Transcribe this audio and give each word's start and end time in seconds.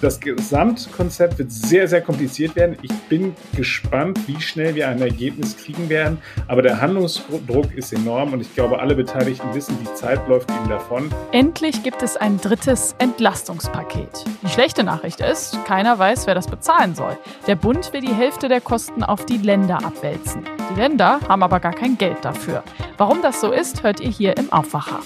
das 0.00 0.20
Gesamtkonzept 0.20 1.38
wird 1.38 1.50
sehr, 1.50 1.88
sehr 1.88 2.00
kompliziert 2.00 2.56
werden. 2.56 2.76
Ich 2.82 2.92
bin 3.08 3.34
gespannt, 3.54 4.20
wie 4.26 4.40
schnell 4.40 4.74
wir 4.74 4.88
ein 4.88 5.00
Ergebnis 5.00 5.56
kriegen 5.56 5.88
werden. 5.88 6.18
Aber 6.48 6.62
der 6.62 6.80
Handlungsdruck 6.80 7.72
ist 7.74 7.92
enorm 7.92 8.32
und 8.32 8.40
ich 8.40 8.54
glaube, 8.54 8.78
alle 8.78 8.94
Beteiligten 8.94 9.54
wissen, 9.54 9.76
die 9.80 9.94
Zeit 9.94 10.26
läuft 10.28 10.50
ihnen 10.50 10.68
davon. 10.68 11.10
Endlich 11.32 11.82
gibt 11.82 12.02
es 12.02 12.16
ein 12.16 12.38
drittes 12.40 12.94
Entlastungspaket. 12.98 14.24
Die 14.42 14.48
schlechte 14.48 14.84
Nachricht 14.84 15.20
ist, 15.20 15.64
keiner 15.64 15.98
weiß, 15.98 16.26
wer 16.26 16.34
das 16.34 16.46
bezahlen 16.46 16.94
soll. 16.94 17.16
Der 17.46 17.56
Bund 17.56 17.92
will 17.92 18.00
die 18.00 18.14
Hälfte 18.14 18.48
der 18.48 18.60
Kosten 18.60 19.02
auf 19.02 19.26
die 19.26 19.38
Länder 19.38 19.84
abwälzen. 19.84 20.44
Die 20.70 20.80
Länder 20.80 21.20
haben 21.28 21.42
aber 21.42 21.60
gar 21.60 21.72
kein 21.72 21.98
Geld 21.98 22.18
dafür. 22.22 22.62
Warum 22.98 23.22
das 23.22 23.40
so 23.40 23.52
ist, 23.52 23.82
hört 23.82 24.00
ihr 24.00 24.10
hier 24.10 24.36
im 24.36 24.52
Aufwacher. 24.52 25.00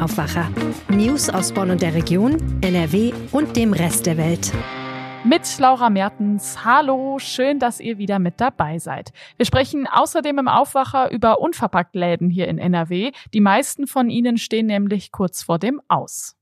Aufwacher. 0.00 0.50
News 0.88 1.30
aus 1.30 1.52
Bonn 1.52 1.70
und 1.70 1.80
der 1.80 1.94
Region, 1.94 2.60
NRW 2.60 3.12
und 3.32 3.56
dem 3.56 3.72
Rest 3.72 4.06
der 4.06 4.16
Welt. 4.16 4.52
Mit 5.24 5.58
Laura 5.58 5.90
Mertens. 5.90 6.64
Hallo, 6.64 7.18
schön, 7.18 7.58
dass 7.58 7.80
ihr 7.80 7.98
wieder 7.98 8.18
mit 8.18 8.40
dabei 8.40 8.78
seid. 8.78 9.12
Wir 9.36 9.46
sprechen 9.46 9.86
außerdem 9.86 10.38
im 10.38 10.48
Aufwacher 10.48 11.10
über 11.10 11.40
Unverpacktläden 11.40 12.30
hier 12.30 12.46
in 12.46 12.58
NRW. 12.58 13.12
Die 13.34 13.40
meisten 13.40 13.86
von 13.86 14.10
ihnen 14.10 14.38
stehen 14.38 14.66
nämlich 14.66 15.10
kurz 15.10 15.42
vor 15.42 15.58
dem 15.58 15.80
Aus. 15.88 16.36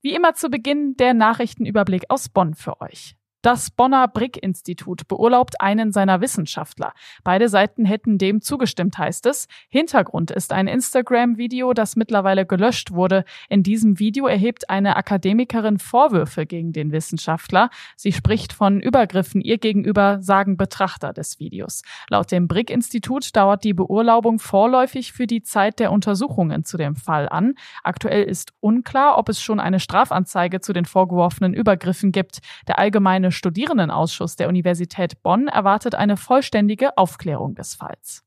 Wie 0.00 0.14
immer 0.14 0.34
zu 0.34 0.48
Beginn 0.48 0.96
der 0.96 1.12
Nachrichtenüberblick 1.12 2.04
aus 2.08 2.28
Bonn 2.28 2.54
für 2.54 2.80
euch. 2.80 3.16
Das 3.42 3.70
Bonner 3.70 4.06
Brick-Institut 4.06 5.08
beurlaubt 5.08 5.62
einen 5.62 5.92
seiner 5.92 6.20
Wissenschaftler. 6.20 6.92
Beide 7.24 7.48
Seiten 7.48 7.86
hätten 7.86 8.18
dem 8.18 8.42
zugestimmt, 8.42 8.98
heißt 8.98 9.24
es. 9.24 9.48
Hintergrund 9.70 10.30
ist 10.30 10.52
ein 10.52 10.66
Instagram-Video, 10.66 11.72
das 11.72 11.96
mittlerweile 11.96 12.44
gelöscht 12.44 12.92
wurde. 12.92 13.24
In 13.48 13.62
diesem 13.62 13.98
Video 13.98 14.26
erhebt 14.26 14.68
eine 14.68 14.96
Akademikerin 14.96 15.78
Vorwürfe 15.78 16.44
gegen 16.44 16.74
den 16.74 16.92
Wissenschaftler. 16.92 17.70
Sie 17.96 18.12
spricht 18.12 18.52
von 18.52 18.78
Übergriffen 18.78 19.40
ihr 19.40 19.56
gegenüber, 19.56 20.18
sagen 20.20 20.58
Betrachter 20.58 21.14
des 21.14 21.38
Videos. 21.38 21.80
Laut 22.10 22.30
dem 22.30 22.46
Brick-Institut 22.46 23.34
dauert 23.34 23.64
die 23.64 23.72
Beurlaubung 23.72 24.38
vorläufig 24.38 25.14
für 25.14 25.26
die 25.26 25.42
Zeit 25.42 25.78
der 25.78 25.92
Untersuchungen 25.92 26.64
zu 26.64 26.76
dem 26.76 26.94
Fall 26.94 27.26
an. 27.26 27.54
Aktuell 27.84 28.24
ist 28.24 28.52
unklar, 28.60 29.16
ob 29.16 29.30
es 29.30 29.40
schon 29.40 29.60
eine 29.60 29.80
Strafanzeige 29.80 30.60
zu 30.60 30.74
den 30.74 30.84
vorgeworfenen 30.84 31.54
Übergriffen 31.54 32.12
gibt. 32.12 32.40
Der 32.68 32.78
allgemeine 32.78 33.29
Studierendenausschuss 33.32 34.36
der 34.36 34.48
Universität 34.48 35.22
Bonn 35.22 35.48
erwartet 35.48 35.94
eine 35.94 36.16
vollständige 36.16 36.96
Aufklärung 36.96 37.54
des 37.54 37.74
Falls. 37.74 38.24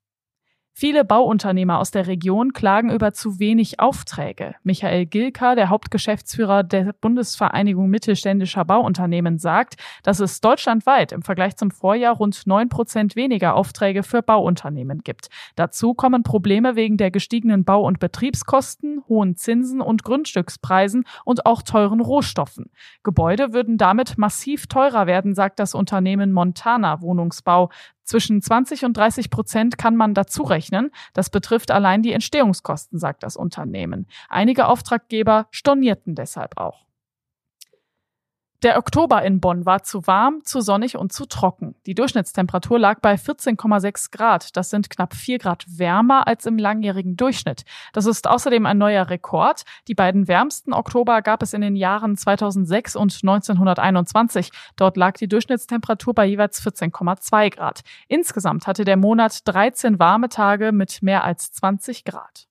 Viele 0.76 1.06
Bauunternehmer 1.06 1.78
aus 1.78 1.92
der 1.92 2.08
Region 2.08 2.52
klagen 2.52 2.90
über 2.90 3.14
zu 3.14 3.38
wenig 3.38 3.80
Aufträge. 3.80 4.56
Michael 4.64 5.06
Gilka, 5.06 5.54
der 5.54 5.70
Hauptgeschäftsführer 5.70 6.64
der 6.64 6.94
Bundesvereinigung 7.00 7.90
mittelständischer 7.90 8.66
Bauunternehmen, 8.66 9.38
sagt, 9.38 9.76
dass 10.02 10.20
es 10.20 10.42
deutschlandweit 10.42 11.12
im 11.12 11.22
Vergleich 11.22 11.58
zum 11.58 11.70
Vorjahr 11.70 12.16
rund 12.16 12.48
neun 12.48 12.70
Prozent 12.70 13.16
weniger 13.16 13.54
Aufträge 13.54 14.02
für 14.02 14.24
Bauunternehmen 14.24 15.02
gibt. 15.04 15.30
Dazu 15.56 15.94
kommen 15.94 16.24
Probleme 16.24 16.76
wegen 16.76 16.98
der 16.98 17.12
gestiegenen 17.12 17.66
Bau- 17.66 17.86
und 17.86 18.00
Betriebskosten, 18.00 19.04
hohen 19.08 19.36
Zinsen 19.36 19.80
und 19.80 20.04
Grundstückspreisen 20.04 21.06
und 21.24 21.46
auch 21.46 21.62
teuren 21.62 22.02
Rohstoffen. 22.02 22.72
Gebäude 23.04 23.54
würden 23.54 23.78
damit 23.78 24.18
massiv 24.18 24.66
teurer 24.66 25.06
werden, 25.06 25.36
sagt 25.36 25.60
das 25.60 25.76
Unternehmen 25.76 26.32
Montana 26.32 27.00
Wohnungsbau. 27.02 27.70
Zwischen 28.04 28.42
20 28.42 28.86
und 28.86 28.98
30 28.98 29.30
Prozent 29.30 29.78
kann 29.78 29.96
man 29.96 30.14
dazu 30.14 30.44
rechnen. 30.44 30.92
Das 31.14 31.30
betrifft 31.30 31.72
allein 31.72 32.02
die 32.02 32.14
Entstehungskosten, 32.14 33.00
sagt 33.00 33.24
das 33.24 33.38
Unternehmen. 33.38 34.08
Einige 34.30 34.68
Auftraggeber 34.68 35.48
stornierten 35.52 36.16
deshalb 36.16 36.58
auch. 36.58 36.86
Der 38.64 38.78
Oktober 38.78 39.22
in 39.24 39.42
Bonn 39.42 39.66
war 39.66 39.84
zu 39.84 40.08
warm, 40.08 40.40
zu 40.46 40.62
sonnig 40.62 40.96
und 40.96 41.12
zu 41.12 41.26
trocken. 41.26 41.76
Die 41.86 41.96
Durchschnittstemperatur 41.96 42.80
lag 42.80 43.02
bei 43.02 43.16
14,6 43.16 44.10
Grad. 44.10 44.56
Das 44.56 44.70
sind 44.70 44.90
knapp 44.90 45.14
4 45.14 45.38
Grad 45.38 45.66
wärmer 45.68 46.28
als 46.28 46.46
im 46.46 46.58
langjährigen 46.58 47.18
Durchschnitt. 47.18 47.66
Das 47.92 48.06
ist 48.06 48.26
außerdem 48.26 48.66
ein 48.66 48.78
neuer 48.78 49.10
Rekord. 49.10 49.64
Die 49.90 49.96
beiden 49.96 50.30
wärmsten 50.30 50.72
Oktober 50.72 51.22
gab 51.22 51.44
es 51.44 51.52
in 51.52 51.60
den 51.60 51.76
Jahren 51.76 52.16
2006 52.16 52.96
und 52.96 53.14
1921. 53.22 54.50
Dort 54.78 54.96
lag 54.96 55.18
die 55.18 55.28
Durchschnittstemperatur 55.28 56.14
bei 56.14 56.26
jeweils 56.26 56.66
14,2 56.66 57.54
Grad. 57.54 57.82
Insgesamt 58.08 58.66
hatte 58.66 58.86
der 58.86 58.96
Monat 58.96 59.42
13 59.44 60.00
warme 60.00 60.30
Tage 60.30 60.72
mit 60.72 61.04
mehr 61.04 61.26
als 61.26 61.52
20 61.52 62.06
Grad. 62.06 62.48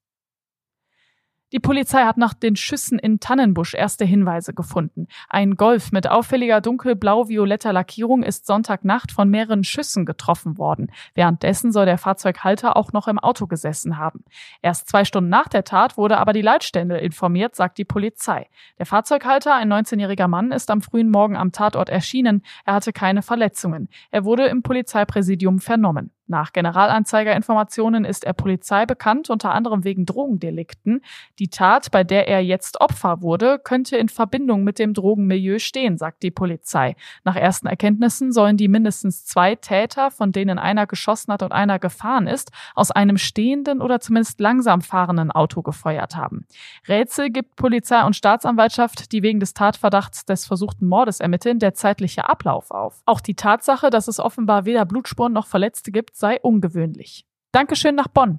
Die 1.53 1.61
Polizei 1.61 2.05
hat 2.05 2.17
nach 2.17 2.33
den 2.33 2.57
Schüssen 2.57 2.99
in 2.99 3.21
Tannenbusch 3.21 3.75
erste 3.75 4.07
Hinweise 4.07 4.55
gefunden. 4.55 5.07
Ein 5.29 5.57
Golf 5.57 5.93
mit 5.93 6.09
auffälliger 6.09 6.63
dunkelblau-violetter 6.63 7.75
Lackierung 7.75 8.23
ist 8.23 8.47
Sonntagnacht 8.47 9.13
von 9.13 9.29
mehreren 9.29 9.63
Schüssen 9.63 10.07
getroffen 10.07 10.57
worden. 10.57 10.91
Währenddessen 11.15 11.71
soll 11.71 11.85
der 11.85 11.99
Fahrzeughalter 11.99 12.75
auch 12.75 12.95
noch 12.95 13.07
im 13.07 13.19
Auto 13.19 13.47
gesessen 13.47 13.99
haben. 13.99 14.25
Erst 14.63 14.89
zwei 14.89 15.05
Stunden 15.05 15.29
nach 15.29 15.49
der 15.49 15.65
Tat 15.65 15.99
wurde 15.99 16.17
aber 16.17 16.33
die 16.33 16.41
Leitstelle 16.41 16.99
informiert, 17.01 17.55
sagt 17.55 17.77
die 17.77 17.85
Polizei. 17.85 18.49
Der 18.79 18.87
Fahrzeughalter, 18.87 19.55
ein 19.55 19.71
19-jähriger 19.71 20.29
Mann, 20.29 20.53
ist 20.53 20.71
am 20.71 20.81
frühen 20.81 21.11
Morgen 21.11 21.37
am 21.37 21.53
Tatort 21.53 21.91
erschienen. 21.91 22.43
Er 22.65 22.75
hatte 22.75 22.95
keine 22.95 23.21
Verletzungen. 23.21 23.91
Er 24.11 24.25
wurde 24.25 24.47
im 24.47 24.63
Polizeipräsidium 24.63 25.59
vernommen. 25.59 26.13
Nach 26.33 26.55
Generalanzeigerinformationen 26.55 28.07
ist 28.07 28.25
er 28.25 28.33
Polizei 28.33 28.87
bekannt, 28.87 29.29
unter 29.29 29.53
anderem 29.53 29.85
wegen 29.85 30.07
Drogendelikten. 30.07 31.03
Die 31.39 31.49
Tat, 31.49 31.91
bei 31.91 32.05
der 32.05 32.27
er 32.27 32.43
jetzt 32.43 32.81
Opfer 32.81 33.21
wurde, 33.21 33.59
könnte 33.63 33.99
in 33.99 34.09
Verbindung 34.09 34.65
mit 34.65 34.79
dem 34.79 34.95
Drogenmilieu 34.95 35.59
stehen, 35.59 35.99
sagt 35.99 36.23
die 36.23 36.31
Polizei. 36.31 36.97
Nach 37.23 37.37
ersten 37.37 37.67
Erkenntnissen 37.67 38.33
sollen 38.33 38.57
die 38.57 38.69
mindestens 38.69 39.27
zwei 39.27 39.57
Täter, 39.57 40.11
von 40.11 40.33
denen 40.33 40.59
einer 40.59 40.87
geschossen 40.87 41.35
hat 41.35 41.43
und 41.43 41.53
einer 41.53 41.79
gefahren 41.79 42.27
ist, 42.27 42.51
aus 42.75 42.91
einem 42.91 43.19
stehenden 43.19 43.83
oder 43.83 44.01
zumindest 44.01 44.41
langsam 44.41 44.81
fahrenden 44.81 45.33
Auto 45.33 45.61
gefeuert 45.61 46.17
haben. 46.17 46.47
Rätsel 46.89 47.29
gibt 47.29 47.57
Polizei 47.57 48.03
und 48.07 48.17
Staatsanwaltschaft, 48.17 49.13
die 49.13 49.23
wegen 49.23 49.39
des 49.39 49.53
Tatverdachts 49.53 50.25
des 50.25 50.47
versuchten 50.47 50.87
Mordes 50.87 51.21
ermitteln, 51.21 51.59
der 51.59 51.75
zeitliche 51.75 52.27
Ablauf 52.27 52.71
auf. 52.71 53.03
Auch 53.05 53.21
die 53.21 53.35
Tatsache, 53.35 53.91
dass 53.91 54.09
es 54.09 54.19
offenbar 54.19 54.65
weder 54.65 54.87
Blutspuren 54.87 55.35
noch 55.35 55.47
Verletzte 55.47 55.93
gibt, 55.93 56.22
sei 56.23 56.41
ungewöhnlich. 56.41 57.27
Dankeschön 57.51 57.97
nach 57.97 58.07
Bonn. 58.07 58.39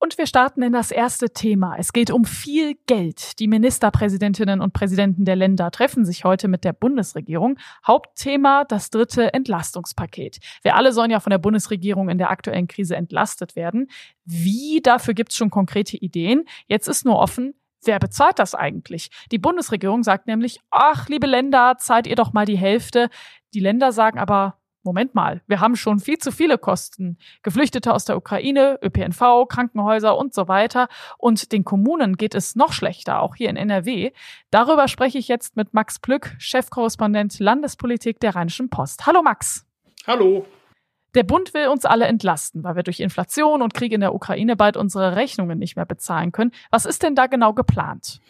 Und 0.00 0.18
wir 0.18 0.26
starten 0.26 0.62
in 0.62 0.72
das 0.72 0.90
erste 0.90 1.30
Thema. 1.30 1.76
Es 1.78 1.92
geht 1.92 2.10
um 2.10 2.24
viel 2.24 2.74
Geld. 2.86 3.38
Die 3.38 3.46
Ministerpräsidentinnen 3.46 4.60
und 4.60 4.72
Präsidenten 4.72 5.24
der 5.24 5.36
Länder 5.36 5.70
treffen 5.70 6.04
sich 6.04 6.24
heute 6.24 6.48
mit 6.48 6.64
der 6.64 6.72
Bundesregierung. 6.72 7.56
Hauptthema 7.86 8.64
das 8.64 8.90
dritte 8.90 9.32
Entlastungspaket. 9.32 10.38
Wir 10.62 10.74
alle 10.74 10.92
sollen 10.92 11.12
ja 11.12 11.20
von 11.20 11.30
der 11.30 11.38
Bundesregierung 11.38 12.08
in 12.08 12.18
der 12.18 12.30
aktuellen 12.30 12.66
Krise 12.66 12.96
entlastet 12.96 13.54
werden. 13.54 13.88
Wie, 14.24 14.80
dafür 14.82 15.14
gibt 15.14 15.30
es 15.30 15.36
schon 15.36 15.50
konkrete 15.50 15.96
Ideen. 15.96 16.46
Jetzt 16.66 16.88
ist 16.88 17.04
nur 17.04 17.16
offen, 17.16 17.54
Wer 17.84 18.00
bezahlt 18.00 18.40
das 18.40 18.56
eigentlich? 18.56 19.08
Die 19.30 19.38
Bundesregierung 19.38 20.02
sagt 20.02 20.26
nämlich, 20.26 20.58
ach, 20.72 21.08
liebe 21.08 21.28
Länder, 21.28 21.76
zahlt 21.78 22.08
ihr 22.08 22.16
doch 22.16 22.32
mal 22.32 22.44
die 22.44 22.58
Hälfte. 22.58 23.08
Die 23.54 23.60
Länder 23.60 23.92
sagen 23.92 24.18
aber, 24.18 24.58
Moment 24.88 25.14
mal, 25.14 25.42
wir 25.46 25.60
haben 25.60 25.76
schon 25.76 26.00
viel 26.00 26.16
zu 26.16 26.32
viele 26.32 26.56
Kosten. 26.56 27.18
Geflüchtete 27.42 27.92
aus 27.92 28.06
der 28.06 28.16
Ukraine, 28.16 28.78
ÖPNV, 28.82 29.46
Krankenhäuser 29.46 30.16
und 30.16 30.32
so 30.32 30.48
weiter. 30.48 30.88
Und 31.18 31.52
den 31.52 31.62
Kommunen 31.62 32.16
geht 32.16 32.34
es 32.34 32.56
noch 32.56 32.72
schlechter, 32.72 33.20
auch 33.20 33.34
hier 33.34 33.50
in 33.50 33.58
NRW. 33.58 34.12
Darüber 34.50 34.88
spreche 34.88 35.18
ich 35.18 35.28
jetzt 35.28 35.56
mit 35.56 35.74
Max 35.74 35.98
Plück, 35.98 36.34
Chefkorrespondent 36.38 37.38
Landespolitik 37.38 38.18
der 38.20 38.34
Rheinischen 38.34 38.70
Post. 38.70 39.06
Hallo 39.06 39.20
Max. 39.20 39.66
Hallo. 40.06 40.46
Der 41.14 41.22
Bund 41.22 41.52
will 41.52 41.68
uns 41.68 41.84
alle 41.84 42.06
entlasten, 42.06 42.64
weil 42.64 42.76
wir 42.76 42.82
durch 42.82 43.00
Inflation 43.00 43.60
und 43.60 43.74
Krieg 43.74 43.92
in 43.92 44.00
der 44.00 44.14
Ukraine 44.14 44.56
bald 44.56 44.78
unsere 44.78 45.16
Rechnungen 45.16 45.58
nicht 45.58 45.76
mehr 45.76 45.84
bezahlen 45.84 46.32
können. 46.32 46.52
Was 46.70 46.86
ist 46.86 47.02
denn 47.02 47.14
da 47.14 47.26
genau 47.26 47.52
geplant? 47.52 48.20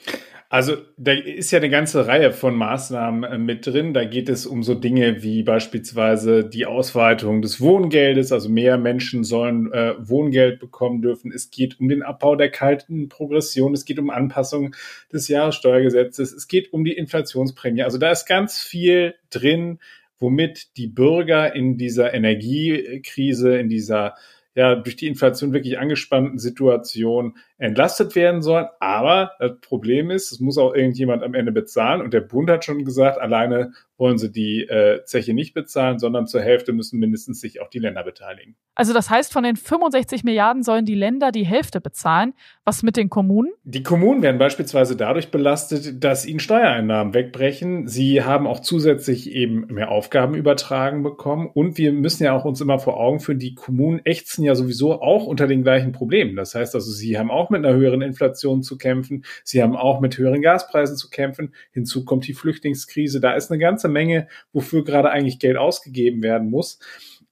Also 0.50 0.78
da 0.97 1.12
ist 1.12 1.50
ja 1.50 1.59
eine 1.59 1.69
ganze 1.69 2.06
Reihe 2.06 2.32
von 2.32 2.54
Maßnahmen 2.56 3.25
äh, 3.25 3.37
mit 3.37 3.67
drin. 3.67 3.93
Da 3.93 4.05
geht 4.05 4.31
es 4.31 4.46
um 4.46 4.62
so 4.62 4.75
Dinge 4.75 5.22
wie 5.22 5.43
beispielsweise 5.43 6.43
die 6.43 6.64
Ausweitung 6.64 7.43
des 7.43 7.61
Wohngeldes, 7.61 8.32
also 8.32 8.49
mehr 8.49 8.78
Menschen 8.78 9.25
sollen 9.25 9.70
äh, 9.72 9.94
Wohngeld 9.99 10.58
bekommen 10.58 11.02
dürfen. 11.02 11.32
Es 11.32 11.50
geht 11.50 11.78
um 11.81 11.88
den 11.88 12.02
Abbau 12.02 12.34
der 12.34 12.50
kalten 12.50 13.11
Progression, 13.11 13.75
es 13.75 13.84
geht 13.84 13.99
um 13.99 14.08
Anpassung 14.08 14.75
des 15.12 15.28
Jahressteuergesetzes, 15.28 16.32
es 16.32 16.49
geht 16.49 16.72
um 16.72 16.82
die 16.82 16.96
Inflationsprämie. 16.96 17.82
Also 17.82 17.99
da 17.99 18.11
ist 18.11 18.25
ganz 18.25 18.58
viel 18.58 19.17
drin, 19.28 19.81
womit 20.19 20.78
die 20.78 20.88
Bürger 20.88 21.55
in 21.55 21.76
dieser 21.76 22.14
Energiekrise, 22.14 23.58
in 23.58 23.69
dieser 23.69 24.14
ja 24.58 24.75
durch 24.75 24.96
die 24.96 25.06
Inflation 25.06 25.52
wirklich 25.52 25.78
angespannten 25.78 26.38
Situation 26.38 27.37
entlastet 27.58 28.16
werden 28.16 28.43
sollen. 28.43 28.66
Aber 28.81 29.31
das 29.38 29.60
Problem 29.60 30.10
ist, 30.10 30.32
es 30.32 30.40
muss 30.40 30.58
auch 30.58 30.75
irgendjemand 30.75 31.22
am 31.22 31.34
Ende 31.34 31.52
bezahlen. 31.52 32.02
Und 32.02 32.12
der 32.12 32.22
Bund 32.22 32.50
hat 32.50 32.64
schon 32.64 32.84
gesagt, 32.84 33.20
alleine 33.20 33.70
wollen 33.98 34.16
sie 34.16 34.32
die 34.32 34.62
äh, 34.62 35.04
Zeche 35.04 35.34
nicht 35.34 35.54
bezahlen, 35.54 35.98
sondern 35.98 36.26
zur 36.26 36.40
Hälfte 36.40 36.72
müssen 36.72 36.98
mindestens 36.98 37.40
sich 37.40 37.60
auch 37.60 37.68
die 37.68 37.80
Länder 37.80 38.04
beteiligen. 38.04 38.56
Also 38.74 38.94
das 38.94 39.10
heißt, 39.10 39.32
von 39.32 39.42
den 39.42 39.56
65 39.56 40.22
Milliarden 40.22 40.62
sollen 40.62 40.84
die 40.84 40.94
Länder 40.94 41.32
die 41.32 41.44
Hälfte 41.44 41.80
bezahlen. 41.80 42.32
Was 42.64 42.84
mit 42.84 42.96
den 42.96 43.10
Kommunen? 43.10 43.50
Die 43.64 43.82
Kommunen 43.82 44.22
werden 44.22 44.38
beispielsweise 44.38 44.94
dadurch 44.94 45.32
belastet, 45.32 46.04
dass 46.04 46.24
ihnen 46.24 46.38
Steuereinnahmen 46.38 47.12
wegbrechen. 47.12 47.88
Sie 47.88 48.22
haben 48.22 48.46
auch 48.46 48.60
zusätzlich 48.60 49.32
eben 49.32 49.66
mehr 49.66 49.90
Aufgaben 49.90 50.34
übertragen 50.34 51.02
bekommen. 51.02 51.50
Und 51.52 51.76
wir 51.76 51.92
müssen 51.92 52.22
ja 52.22 52.34
auch 52.34 52.44
uns 52.44 52.60
immer 52.60 52.78
vor 52.78 53.00
Augen 53.00 53.18
führen, 53.18 53.40
die 53.40 53.56
Kommunen 53.56 54.00
ächzen 54.04 54.44
ja 54.44 54.54
sowieso 54.54 55.02
auch 55.02 55.26
unter 55.26 55.48
den 55.48 55.64
gleichen 55.64 55.90
Problemen. 55.90 56.36
Das 56.36 56.54
heißt 56.54 56.76
also, 56.76 56.92
sie 56.92 57.18
haben 57.18 57.32
auch 57.32 57.50
mit 57.50 57.64
einer 57.64 57.74
höheren 57.74 58.02
Inflation 58.02 58.62
zu 58.62 58.78
kämpfen. 58.78 59.24
Sie 59.42 59.60
haben 59.60 59.76
auch 59.76 60.00
mit 60.00 60.16
höheren 60.18 60.40
Gaspreisen 60.40 60.96
zu 60.96 61.10
kämpfen. 61.10 61.52
Hinzu 61.72 62.04
kommt 62.04 62.28
die 62.28 62.34
Flüchtlingskrise. 62.34 63.20
Da 63.20 63.32
ist 63.32 63.50
eine 63.50 63.58
ganze 63.58 63.88
Menge, 63.88 64.29
wofür 64.52 64.85
gerade 64.85 65.11
eigentlich 65.11 65.38
Geld 65.38 65.56
ausgegeben 65.56 66.23
werden 66.23 66.50
muss. 66.50 66.79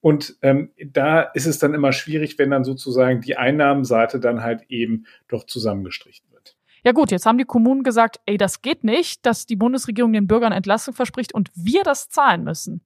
Und 0.00 0.36
ähm, 0.42 0.70
da 0.78 1.22
ist 1.22 1.46
es 1.46 1.58
dann 1.58 1.74
immer 1.74 1.92
schwierig, 1.92 2.38
wenn 2.38 2.50
dann 2.50 2.64
sozusagen 2.64 3.20
die 3.20 3.36
Einnahmenseite 3.36 4.20
dann 4.20 4.42
halt 4.42 4.62
eben 4.68 5.06
doch 5.28 5.44
zusammengestrichen 5.44 6.30
wird. 6.30 6.56
Ja 6.84 6.92
gut, 6.92 7.10
jetzt 7.10 7.26
haben 7.26 7.38
die 7.38 7.44
Kommunen 7.44 7.82
gesagt, 7.82 8.20
ey, 8.26 8.36
das 8.36 8.62
geht 8.62 8.84
nicht, 8.84 9.26
dass 9.26 9.46
die 9.46 9.56
Bundesregierung 9.56 10.12
den 10.12 10.28
Bürgern 10.28 10.52
Entlastung 10.52 10.94
verspricht 10.94 11.34
und 11.34 11.50
wir 11.54 11.82
das 11.82 12.08
zahlen 12.08 12.44
müssen. 12.44 12.82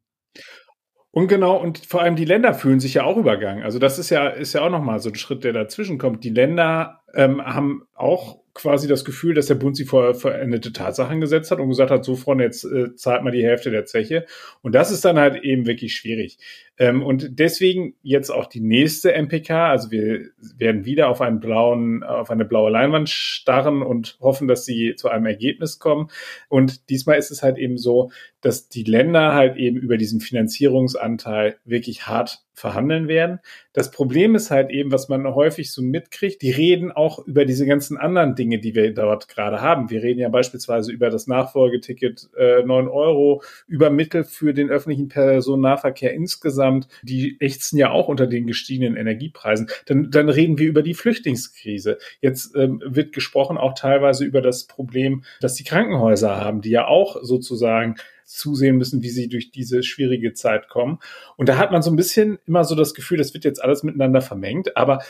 Und 1.11 1.29
genau, 1.29 1.57
und 1.57 1.85
vor 1.85 2.01
allem 2.01 2.17
die 2.17 2.25
Länder 2.25 2.55
fühlen 2.55 2.81
sich 2.81 2.95
ja 2.95 3.05
auch 3.05 3.17
übergangen. 3.17 3.65
Also 3.65 3.79
das 3.79 3.99
ist 3.99 4.11
ja, 4.11 4.29
ist 4.29 4.53
ja 4.53 4.63
auch 4.63 4.71
nochmal 4.71 5.01
so 5.01 5.11
ein 5.11 5.17
Schritt, 5.17 5.45
der 5.45 5.53
dazwischen 5.53 5.99
kommt. 5.99 6.25
Die 6.25 6.31
Länder 6.31 7.03
ähm, 7.15 7.45
haben 7.45 7.83
auch 7.95 8.40
quasi 8.55 8.89
das 8.89 9.05
Gefühl, 9.05 9.35
dass 9.35 9.47
der 9.47 9.55
Bund 9.55 9.77
sie 9.77 9.85
vor 9.85 10.15
verendete 10.15 10.73
Tatsachen 10.73 11.21
gesetzt 11.21 11.51
hat 11.51 11.61
und 11.61 11.69
gesagt 11.69 11.91
hat, 11.91 12.05
so 12.05 12.17
Freunde, 12.17 12.45
jetzt 12.45 12.65
äh, 12.65 12.95
zahlt 12.97 13.23
mal 13.23 13.31
die 13.31 13.45
Hälfte 13.45 13.71
der 13.71 13.85
Zeche. 13.85 14.27
Und 14.63 14.75
das 14.75 14.91
ist 14.91 15.05
dann 15.05 15.19
halt 15.19 15.43
eben 15.43 15.67
wirklich 15.67 15.95
schwierig. 15.95 16.39
Ähm, 16.81 17.03
und 17.03 17.39
deswegen 17.39 17.95
jetzt 18.03 18.31
auch 18.31 18.47
die 18.47 18.63
nächste 18.63 19.13
MPK. 19.13 19.69
Also 19.69 19.91
wir 19.91 20.31
werden 20.57 20.87
wieder 20.87 21.11
auf 21.11 21.21
einen 21.21 21.39
blauen, 21.39 22.03
auf 22.03 22.31
eine 22.31 22.47
blaue 22.47 22.71
Leinwand 22.71 23.11
starren 23.11 23.83
und 23.83 24.17
hoffen, 24.21 24.49
dass 24.49 24.65
sie 24.65 24.95
zu 24.97 25.11
einem 25.11 25.27
Ergebnis 25.27 25.79
kommen. 25.79 26.09
Und 26.49 26.89
diesmal 26.89 27.19
ist 27.19 27.31
es 27.31 27.43
halt 27.43 27.59
eben 27.59 27.77
so, 27.77 28.11
dass 28.41 28.71
die 28.71 28.85
Länder 28.85 29.35
halt 29.35 29.57
eben 29.57 29.77
über 29.77 29.99
diesen 29.99 30.21
Finanzierungsanteil 30.21 31.59
wirklich 31.67 32.07
hart 32.07 32.43
verhandeln 32.61 33.09
werden. 33.09 33.41
Das 33.73 33.91
Problem 33.91 34.35
ist 34.35 34.51
halt 34.51 34.71
eben, 34.71 34.93
was 34.93 35.09
man 35.09 35.27
häufig 35.35 35.73
so 35.73 35.83
mitkriegt, 35.83 36.43
die 36.43 36.51
reden 36.51 36.93
auch 36.93 37.19
über 37.27 37.45
diese 37.45 37.67
ganzen 37.67 37.97
anderen 37.97 38.35
Dinge, 38.35 38.59
die 38.59 38.75
wir 38.75 38.93
dort 38.93 39.29
gerade 39.29 39.61
haben. 39.61 39.91
Wir 39.91 40.03
reden 40.03 40.21
ja 40.21 40.29
beispielsweise 40.29 40.93
über 40.93 41.11
das 41.11 41.27
Nachfolgeticket 41.27 42.29
äh, 42.37 42.63
9 42.63 42.89
Euro, 42.89 43.43
über 43.67 43.91
Mittel 43.91 44.25
für 44.25 44.53
den 44.53 44.71
öffentlichen 44.71 45.09
Personennahverkehr 45.09 46.13
insgesamt. 46.13 46.70
Die 47.03 47.37
ächzen 47.41 47.79
ja 47.79 47.91
auch 47.91 48.09
unter 48.09 48.27
den 48.27 48.47
gestiegenen 48.47 48.97
Energiepreisen. 48.97 49.69
Dann, 49.87 50.11
dann 50.11 50.29
reden 50.29 50.59
wir 50.59 50.69
über 50.69 50.83
die 50.83 50.95
Flüchtlingskrise. 50.95 51.99
Jetzt 52.21 52.55
ähm, 52.57 52.83
wird 52.85 53.13
gesprochen 53.13 53.59
auch 53.59 53.75
teilweise 53.75 54.25
über 54.25 54.43
das 54.43 54.67
Problem, 54.67 55.25
dass 55.41 55.55
die 55.55 55.65
Krankenhäuser 55.65 56.37
haben, 56.37 56.61
die 56.61 56.71
ja 56.71 56.87
auch 56.87 57.17
sozusagen 57.23 57.97
zusehen 58.25 58.77
müssen, 58.77 59.03
wie 59.03 59.09
sie 59.09 59.29
durch 59.29 59.51
diese 59.51 59.83
schwierige 59.83 60.35
Zeit 60.35 60.69
kommen. 60.69 60.99
Und 61.37 61.49
da 61.49 61.59
hat 61.59 61.73
man 61.73 61.83
so 61.83 61.91
ein 61.91 61.97
bisschen 61.97 62.39
immer 62.47 62.65
so 62.65 62.75
das 62.75 62.95
Gefühl, 62.95 63.19
das 63.19 63.35
wird 63.35 63.45
jetzt 63.45 63.63
alles 63.63 63.83
miteinander 63.83 64.21
vermengt, 64.21 64.77
aber 64.77 65.01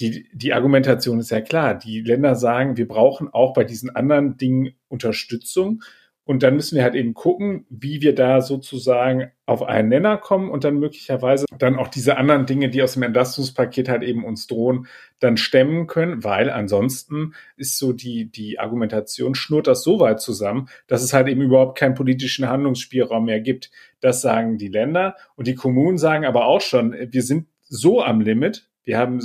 die, 0.00 0.28
die 0.32 0.52
Argumentation 0.52 1.20
ist 1.20 1.30
ja 1.30 1.40
klar. 1.40 1.74
Die 1.74 2.00
Länder 2.00 2.34
sagen, 2.34 2.76
wir 2.76 2.88
brauchen 2.88 3.28
auch 3.28 3.52
bei 3.52 3.64
diesen 3.64 3.90
anderen 3.90 4.36
Dingen 4.36 4.74
Unterstützung. 4.88 5.82
Und 6.24 6.44
dann 6.44 6.54
müssen 6.54 6.76
wir 6.76 6.84
halt 6.84 6.94
eben 6.94 7.14
gucken, 7.14 7.66
wie 7.68 8.00
wir 8.00 8.14
da 8.14 8.40
sozusagen 8.40 9.32
auf 9.44 9.62
einen 9.62 9.88
Nenner 9.88 10.16
kommen 10.18 10.50
und 10.50 10.62
dann 10.62 10.78
möglicherweise 10.78 11.46
dann 11.58 11.76
auch 11.76 11.88
diese 11.88 12.16
anderen 12.16 12.46
Dinge, 12.46 12.70
die 12.70 12.80
aus 12.80 12.94
dem 12.94 13.02
Entlastungspaket 13.02 13.88
halt 13.88 14.04
eben 14.04 14.24
uns 14.24 14.46
drohen, 14.46 14.86
dann 15.18 15.36
stemmen 15.36 15.88
können, 15.88 16.22
weil 16.22 16.48
ansonsten 16.48 17.34
ist 17.56 17.76
so 17.76 17.92
die, 17.92 18.30
die 18.30 18.60
Argumentation 18.60 19.34
schnurrt 19.34 19.66
das 19.66 19.82
so 19.82 19.98
weit 19.98 20.20
zusammen, 20.20 20.68
dass 20.86 21.02
es 21.02 21.12
halt 21.12 21.26
eben 21.26 21.42
überhaupt 21.42 21.76
keinen 21.76 21.94
politischen 21.94 22.48
Handlungsspielraum 22.48 23.24
mehr 23.24 23.40
gibt. 23.40 23.72
Das 24.00 24.22
sagen 24.22 24.58
die 24.58 24.68
Länder 24.68 25.16
und 25.34 25.48
die 25.48 25.56
Kommunen 25.56 25.98
sagen 25.98 26.24
aber 26.24 26.46
auch 26.46 26.60
schon, 26.60 26.94
wir 27.10 27.22
sind 27.22 27.48
so 27.62 28.00
am 28.00 28.20
Limit, 28.20 28.68
wir 28.84 28.98
haben 28.98 29.20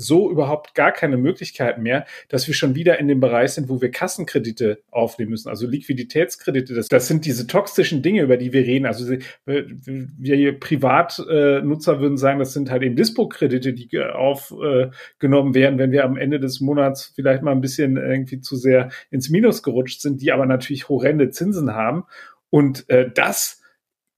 so 0.00 0.30
überhaupt 0.30 0.74
gar 0.74 0.92
keine 0.92 1.16
Möglichkeit 1.16 1.78
mehr, 1.78 2.06
dass 2.28 2.46
wir 2.46 2.54
schon 2.54 2.74
wieder 2.74 2.98
in 2.98 3.08
dem 3.08 3.20
Bereich 3.20 3.52
sind, 3.52 3.68
wo 3.68 3.80
wir 3.80 3.90
Kassenkredite 3.90 4.82
aufnehmen 4.90 5.30
müssen, 5.30 5.48
also 5.48 5.66
Liquiditätskredite. 5.66 6.74
Das, 6.74 6.88
das 6.88 7.06
sind 7.06 7.24
diese 7.24 7.46
toxischen 7.46 8.02
Dinge, 8.02 8.22
über 8.22 8.36
die 8.36 8.52
wir 8.52 8.62
reden. 8.62 8.86
Also 8.86 9.14
wir 9.44 10.60
Privatnutzer 10.60 12.00
würden 12.00 12.16
sagen, 12.16 12.38
das 12.38 12.52
sind 12.52 12.70
halt 12.70 12.82
eben 12.82 12.96
Dispo-Kredite, 12.96 13.72
die 13.72 13.98
aufgenommen 14.00 15.54
werden, 15.54 15.78
wenn 15.78 15.92
wir 15.92 16.04
am 16.04 16.16
Ende 16.16 16.40
des 16.40 16.60
Monats 16.60 17.12
vielleicht 17.14 17.42
mal 17.42 17.52
ein 17.52 17.60
bisschen 17.60 17.96
irgendwie 17.96 18.40
zu 18.40 18.56
sehr 18.56 18.90
ins 19.10 19.30
Minus 19.30 19.62
gerutscht 19.62 20.00
sind, 20.00 20.22
die 20.22 20.32
aber 20.32 20.46
natürlich 20.46 20.88
horrende 20.88 21.30
Zinsen 21.30 21.74
haben. 21.74 22.04
Und 22.50 22.88
äh, 22.88 23.10
das 23.12 23.62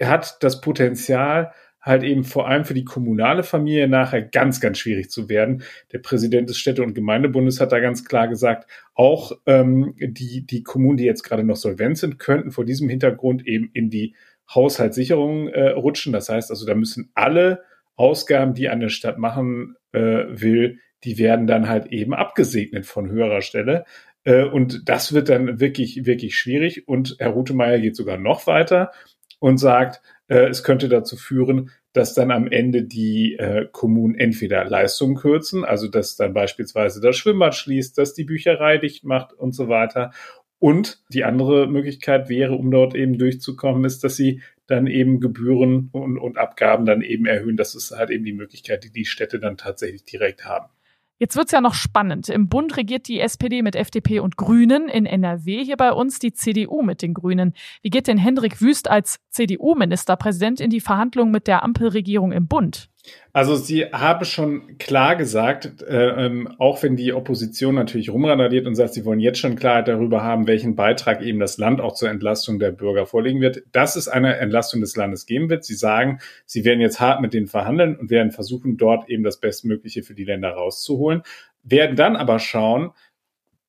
hat 0.02 0.42
das 0.42 0.60
Potenzial, 0.60 1.52
halt 1.82 2.04
eben 2.04 2.24
vor 2.24 2.48
allem 2.48 2.64
für 2.64 2.74
die 2.74 2.84
kommunale 2.84 3.42
Familie 3.42 3.88
nachher 3.88 4.22
ganz, 4.22 4.60
ganz 4.60 4.78
schwierig 4.78 5.10
zu 5.10 5.28
werden. 5.28 5.64
Der 5.90 5.98
Präsident 5.98 6.48
des 6.48 6.56
Städte- 6.56 6.82
und 6.82 6.94
Gemeindebundes 6.94 7.60
hat 7.60 7.72
da 7.72 7.80
ganz 7.80 8.04
klar 8.04 8.28
gesagt, 8.28 8.70
auch 8.94 9.32
ähm, 9.46 9.94
die, 9.98 10.46
die 10.46 10.62
Kommunen, 10.62 10.96
die 10.96 11.04
jetzt 11.04 11.24
gerade 11.24 11.42
noch 11.42 11.56
solvent 11.56 11.98
sind, 11.98 12.18
könnten 12.20 12.52
vor 12.52 12.64
diesem 12.64 12.88
Hintergrund 12.88 13.46
eben 13.46 13.68
in 13.72 13.90
die 13.90 14.14
Haushaltssicherung 14.54 15.48
äh, 15.48 15.70
rutschen. 15.70 16.12
Das 16.12 16.28
heißt 16.28 16.50
also, 16.50 16.66
da 16.66 16.74
müssen 16.74 17.10
alle 17.14 17.62
Ausgaben, 17.96 18.54
die 18.54 18.68
eine 18.68 18.88
Stadt 18.88 19.18
machen 19.18 19.76
äh, 19.92 20.24
will, 20.28 20.78
die 21.04 21.18
werden 21.18 21.46
dann 21.46 21.68
halt 21.68 21.86
eben 21.88 22.14
abgesegnet 22.14 22.86
von 22.86 23.10
höherer 23.10 23.42
Stelle. 23.42 23.84
Äh, 24.24 24.44
und 24.44 24.88
das 24.88 25.12
wird 25.12 25.28
dann 25.28 25.58
wirklich, 25.58 26.06
wirklich 26.06 26.36
schwierig. 26.36 26.86
Und 26.86 27.16
Herr 27.18 27.30
Rutemeyer 27.30 27.80
geht 27.80 27.96
sogar 27.96 28.18
noch 28.18 28.46
weiter 28.46 28.92
und 29.40 29.58
sagt, 29.58 30.00
äh, 30.32 30.48
es 30.48 30.64
könnte 30.64 30.88
dazu 30.88 31.16
führen, 31.16 31.70
dass 31.92 32.14
dann 32.14 32.30
am 32.30 32.50
Ende 32.50 32.84
die 32.84 33.36
äh, 33.38 33.68
Kommunen 33.70 34.14
entweder 34.14 34.64
Leistungen 34.64 35.14
kürzen, 35.14 35.62
also 35.62 35.88
dass 35.88 36.16
dann 36.16 36.32
beispielsweise 36.32 37.02
das 37.02 37.16
Schwimmbad 37.16 37.54
schließt, 37.54 37.98
dass 37.98 38.14
die 38.14 38.24
Bücherei 38.24 38.78
dicht 38.78 39.04
macht 39.04 39.34
und 39.34 39.54
so 39.54 39.68
weiter. 39.68 40.12
Und 40.58 41.02
die 41.12 41.24
andere 41.24 41.66
Möglichkeit 41.66 42.30
wäre, 42.30 42.54
um 42.54 42.70
dort 42.70 42.94
eben 42.94 43.18
durchzukommen, 43.18 43.84
ist, 43.84 44.04
dass 44.04 44.16
sie 44.16 44.40
dann 44.66 44.86
eben 44.86 45.20
Gebühren 45.20 45.90
und, 45.92 46.16
und 46.16 46.38
Abgaben 46.38 46.86
dann 46.86 47.02
eben 47.02 47.26
erhöhen. 47.26 47.58
Das 47.58 47.74
ist 47.74 47.90
halt 47.90 48.08
eben 48.08 48.24
die 48.24 48.32
Möglichkeit, 48.32 48.84
die 48.84 48.92
die 48.92 49.04
Städte 49.04 49.38
dann 49.38 49.58
tatsächlich 49.58 50.04
direkt 50.04 50.46
haben. 50.46 50.70
Jetzt 51.18 51.36
wird's 51.36 51.52
ja 51.52 51.60
noch 51.60 51.74
spannend. 51.74 52.28
Im 52.28 52.48
Bund 52.48 52.76
regiert 52.76 53.06
die 53.06 53.20
SPD 53.20 53.62
mit 53.62 53.76
FDP 53.76 54.20
und 54.20 54.36
Grünen, 54.36 54.88
in 54.88 55.06
NRW 55.06 55.64
hier 55.64 55.76
bei 55.76 55.92
uns 55.92 56.18
die 56.18 56.32
CDU 56.32 56.82
mit 56.82 57.00
den 57.00 57.14
Grünen. 57.14 57.54
Wie 57.80 57.90
geht 57.90 58.08
denn 58.08 58.18
Hendrik 58.18 58.60
Wüst 58.60 58.90
als 58.90 59.20
CDU-Ministerpräsident 59.30 60.60
in 60.60 60.70
die 60.70 60.80
Verhandlungen 60.80 61.30
mit 61.30 61.46
der 61.46 61.62
Ampelregierung 61.62 62.32
im 62.32 62.48
Bund? 62.48 62.91
Also 63.32 63.56
sie 63.56 63.86
haben 63.86 64.24
schon 64.24 64.78
klar 64.78 65.16
gesagt, 65.16 65.82
äh, 65.82 66.26
ähm, 66.26 66.54
auch 66.58 66.82
wenn 66.82 66.96
die 66.96 67.12
Opposition 67.12 67.74
natürlich 67.74 68.10
rumrandaliert 68.10 68.66
und 68.66 68.74
sagt, 68.74 68.94
sie 68.94 69.04
wollen 69.04 69.20
jetzt 69.20 69.38
schon 69.38 69.56
Klarheit 69.56 69.88
darüber 69.88 70.22
haben, 70.22 70.46
welchen 70.46 70.76
Beitrag 70.76 71.22
eben 71.22 71.40
das 71.40 71.58
Land 71.58 71.80
auch 71.80 71.94
zur 71.94 72.10
Entlastung 72.10 72.58
der 72.58 72.70
Bürger 72.70 73.06
vorlegen 73.06 73.40
wird, 73.40 73.62
dass 73.72 73.96
es 73.96 74.06
eine 74.06 74.36
Entlastung 74.36 74.80
des 74.80 74.94
Landes 74.96 75.26
geben 75.26 75.48
wird. 75.48 75.64
Sie 75.64 75.74
sagen, 75.74 76.20
sie 76.46 76.64
werden 76.64 76.80
jetzt 76.80 77.00
hart 77.00 77.20
mit 77.20 77.34
denen 77.34 77.48
verhandeln 77.48 77.96
und 77.96 78.10
werden 78.10 78.30
versuchen, 78.30 78.76
dort 78.76 79.08
eben 79.08 79.24
das 79.24 79.40
Bestmögliche 79.40 80.02
für 80.02 80.14
die 80.14 80.24
Länder 80.24 80.50
rauszuholen, 80.50 81.22
werden 81.64 81.96
dann 81.96 82.16
aber 82.16 82.38
schauen, 82.38 82.92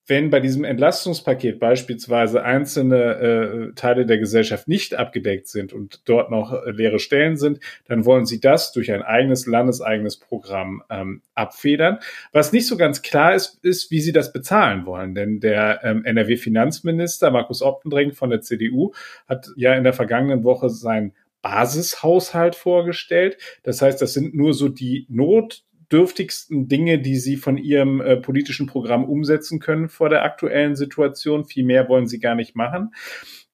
wenn 0.05 0.29
bei 0.29 0.39
diesem 0.39 0.65
Entlastungspaket 0.65 1.59
beispielsweise 1.59 2.43
einzelne 2.43 3.69
äh, 3.69 3.73
Teile 3.75 4.05
der 4.05 4.17
Gesellschaft 4.17 4.67
nicht 4.67 4.95
abgedeckt 4.95 5.47
sind 5.47 5.71
und 5.71 6.01
dort 6.05 6.29
noch 6.29 6.51
äh, 6.51 6.71
leere 6.71 6.99
Stellen 6.99 7.37
sind, 7.37 7.59
dann 7.87 8.05
wollen 8.05 8.25
sie 8.25 8.41
das 8.41 8.73
durch 8.73 8.91
ein 8.91 9.01
eigenes 9.01 9.45
landeseigenes 9.45 10.17
Programm 10.17 10.83
ähm, 10.89 11.21
abfedern. 11.35 11.99
Was 12.33 12.51
nicht 12.51 12.67
so 12.67 12.75
ganz 12.75 13.01
klar 13.01 13.33
ist, 13.33 13.63
ist, 13.63 13.91
wie 13.91 14.01
sie 14.01 14.11
das 14.11 14.33
bezahlen 14.33 14.85
wollen. 14.85 15.15
Denn 15.15 15.39
der 15.39 15.81
ähm, 15.83 16.03
NRW-Finanzminister 16.03 17.31
Markus 17.31 17.61
Optendring 17.61 18.11
von 18.11 18.29
der 18.29 18.41
CDU 18.41 18.93
hat 19.27 19.47
ja 19.55 19.73
in 19.73 19.85
der 19.85 19.93
vergangenen 19.93 20.43
Woche 20.43 20.69
sein 20.69 21.13
Basishaushalt 21.41 22.55
vorgestellt. 22.55 23.37
Das 23.63 23.81
heißt, 23.81 24.01
das 24.01 24.13
sind 24.13 24.33
nur 24.33 24.53
so 24.53 24.69
die 24.69 25.05
Not 25.09 25.63
dürftigsten 25.93 26.67
Dinge, 26.67 26.99
die 26.99 27.17
sie 27.17 27.37
von 27.37 27.57
ihrem 27.57 28.01
äh, 28.01 28.17
politischen 28.17 28.65
Programm 28.65 29.05
umsetzen 29.05 29.59
können 29.59 29.87
vor 29.87 30.09
der 30.09 30.23
aktuellen 30.23 30.75
Situation. 30.75 31.45
Viel 31.45 31.63
mehr 31.63 31.87
wollen 31.87 32.07
sie 32.07 32.19
gar 32.19 32.35
nicht 32.35 32.55
machen. 32.55 32.93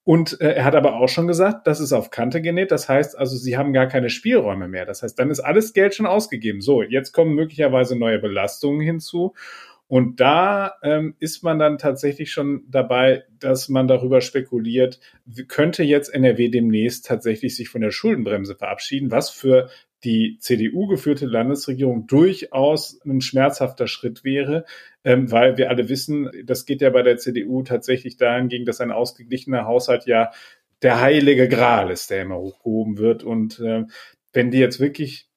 Und 0.05 0.41
äh, 0.41 0.53
er 0.53 0.63
hat 0.63 0.73
aber 0.73 0.95
auch 0.95 1.09
schon 1.09 1.27
gesagt, 1.27 1.67
das 1.67 1.79
ist 1.79 1.93
auf 1.93 2.09
Kante 2.09 2.41
genäht. 2.41 2.71
Das 2.71 2.89
heißt 2.89 3.15
also, 3.17 3.37
sie 3.37 3.57
haben 3.57 3.73
gar 3.73 3.87
keine 3.87 4.09
Spielräume 4.09 4.67
mehr. 4.67 4.85
Das 4.85 5.03
heißt, 5.03 5.19
dann 5.19 5.29
ist 5.29 5.41
alles 5.41 5.73
Geld 5.73 5.93
schon 5.93 6.07
ausgegeben. 6.07 6.61
So, 6.61 6.81
jetzt 6.81 7.11
kommen 7.11 7.35
möglicherweise 7.35 7.95
neue 7.95 8.17
Belastungen 8.17 8.81
hinzu. 8.81 9.35
Und 9.89 10.19
da 10.19 10.75
ähm, 10.83 11.15
ist 11.17 11.43
man 11.43 11.57
dann 11.57 11.79
tatsächlich 11.79 12.31
schon 12.31 12.63
dabei, 12.69 13.23
dass 13.39 13.69
man 13.69 13.87
darüber 13.87 14.21
spekuliert, 14.21 14.99
könnte 15.47 15.81
jetzt 15.81 16.13
NRW 16.13 16.49
demnächst 16.49 17.07
tatsächlich 17.07 17.55
sich 17.55 17.69
von 17.69 17.81
der 17.81 17.89
Schuldenbremse 17.89 18.55
verabschieden, 18.55 19.09
was 19.09 19.31
für 19.31 19.67
die 20.03 20.37
CDU 20.39 20.85
geführte 20.85 21.25
Landesregierung 21.25 22.05
durchaus 22.05 23.01
ein 23.03 23.19
schmerzhafter 23.19 23.87
Schritt 23.87 24.23
wäre, 24.23 24.65
ähm, 25.03 25.31
weil 25.31 25.57
wir 25.57 25.71
alle 25.71 25.89
wissen, 25.89 26.29
das 26.43 26.67
geht 26.67 26.81
ja 26.81 26.91
bei 26.91 27.01
der 27.01 27.17
CDU 27.17 27.63
tatsächlich 27.63 28.15
dahingegen, 28.15 28.67
dass 28.67 28.81
ein 28.81 28.91
ausgeglichener 28.91 29.65
Haushalt 29.65 30.05
ja 30.05 30.29
der 30.83 31.01
heilige 31.01 31.49
Gral 31.49 31.89
ist, 31.89 32.11
der 32.11 32.21
immer 32.21 32.37
hochgehoben 32.37 32.99
wird. 32.99 33.23
Und 33.23 33.59
äh, 33.59 33.85
wenn 34.33 34.51
die 34.51 34.59
jetzt 34.59 34.79
wirklich 34.79 35.27